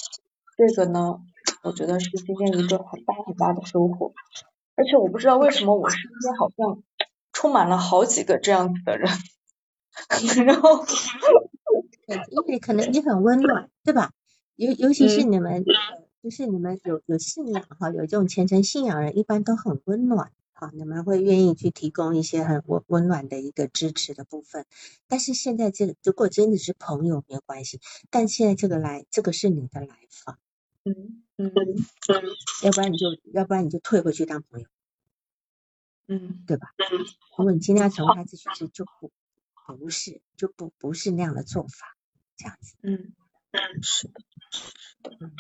[0.57, 1.21] 这个呢，
[1.63, 4.13] 我觉得是今天一个很大很大的收获。
[4.75, 6.83] 而且我不知道为什么我身边好像
[7.33, 9.09] 充满了好几个这样子的人，
[10.47, 10.85] 然后，
[12.31, 14.11] 因为可能你很温暖，对吧？
[14.57, 15.65] 尤尤其是你们。
[16.23, 24.65] 就是你们有有信仰哈，有这种虔诚信仰人，一般都很温暖哈，你们会愿意去提供一些很温温暖的一个支持的部分。
[25.09, 30.39] 但是现在这个如果真的是朋友没有关系，但现在这个来这个是你的来访，
[30.85, 31.53] 嗯嗯，
[32.63, 34.69] 要不然你就要不然你就退回去当朋友，
[36.07, 36.69] 嗯，对吧？
[37.37, 39.11] 如果你今天要成为他咨询师，就不
[39.77, 41.97] 不是就不不是那样的做法，
[42.37, 43.13] 这样子，嗯
[43.51, 44.21] 嗯，是的，
[44.53, 44.73] 是
[45.03, 45.33] 的，嗯。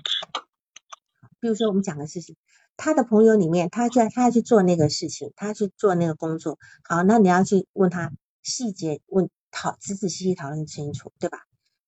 [1.42, 2.36] 比如说我们讲的事情，
[2.76, 8.12] 他的朋友里面，他在他要去做那个事情，他去做那个工作，好，那你要去问他
[8.44, 11.40] 细节，问讨仔仔细细讨论清楚，对吧？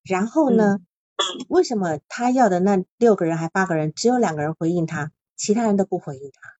[0.03, 0.79] 然后呢，
[1.47, 6.51] 为什么他要的那六个人还八个人，只有两个人回应他，其他人都不回应他？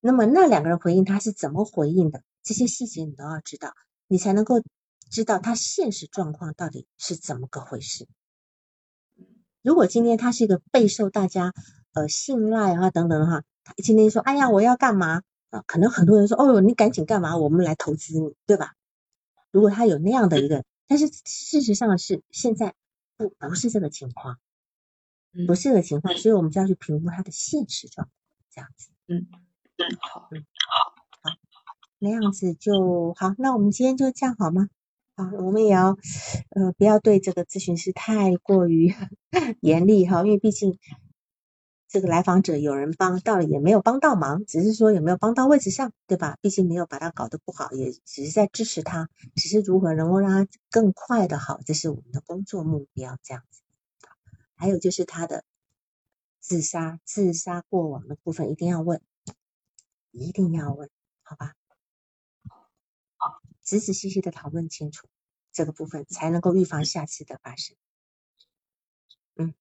[0.00, 2.22] 那么那两个人回应他是怎么回应的？
[2.44, 3.74] 这些细节你都要知道，
[4.06, 4.62] 你才能够
[5.10, 8.06] 知道他现实状况到底是怎么个回事。
[9.62, 11.52] 如果今天他是一个备受大家
[11.92, 15.62] 呃信赖啊等等的话，他今天说哎呀我要干嘛啊？
[15.66, 17.36] 可能很多人说哦你赶紧干嘛？
[17.36, 18.74] 我们来投资你，对吧？
[19.50, 22.74] 如果他有那样的一个，但是事实上是现在
[23.16, 24.38] 不不是这个情况，
[25.46, 28.12] 不是这个情况，所以我们就要去评估他的现实状况，
[28.50, 28.90] 这样子。
[29.08, 29.26] 嗯
[29.76, 31.36] 嗯好嗯好好
[31.98, 33.34] 那样子就好。
[33.36, 34.68] 那我们今天就这样好吗？
[35.38, 35.96] 我们也要
[36.50, 38.94] 呃不要对这个咨询师太过于
[39.60, 40.78] 严厉哈，因为毕竟
[41.88, 46.38] 这个来访者有人帮到了也没有帮到忙，只是说有没有帮到位置上，对吧？
[46.40, 53.60] 毕竟没有把他搞得不好，也只是在支持他，只是如何能够让他更快的好，这是我们的工作目标这样子。
[54.54, 55.42] 还有就是他的
[56.38, 59.00] 自杀自杀过往的部分一定要问，
[60.12, 60.88] 一定要问，
[61.22, 61.54] 好吧？
[63.70, 65.06] 仔仔细细的讨论清楚
[65.52, 67.76] 这个部分，才能够预防下次的发生。
[69.36, 69.54] 嗯，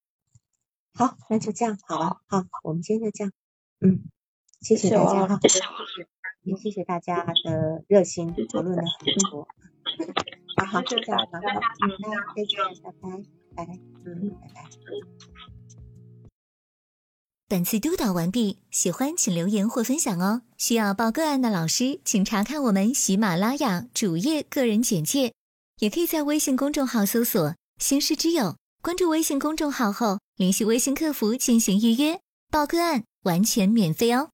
[0.95, 2.22] 好，那就这样好了。
[2.26, 3.31] 好，我们今天就这样。
[3.81, 4.10] 嗯，
[4.61, 5.40] 谢谢大家哈，
[6.41, 9.48] 也谢谢大家的热心讨论的很多。
[10.57, 15.28] 好好，就这样，好，那再见，拜拜，拜，嗯，拜拜。
[17.50, 20.44] 本次督导完毕，喜欢请留言或分享哦。
[20.56, 25.34] 需要报个案的老师，请查看我们喜马拉雅主页个人简介，
[25.80, 32.22] 也可以在微信公众号搜索“星师之友”，关注微信公众号后，联系微信客服进行预约
[32.52, 34.30] 报个案，完全免费哦。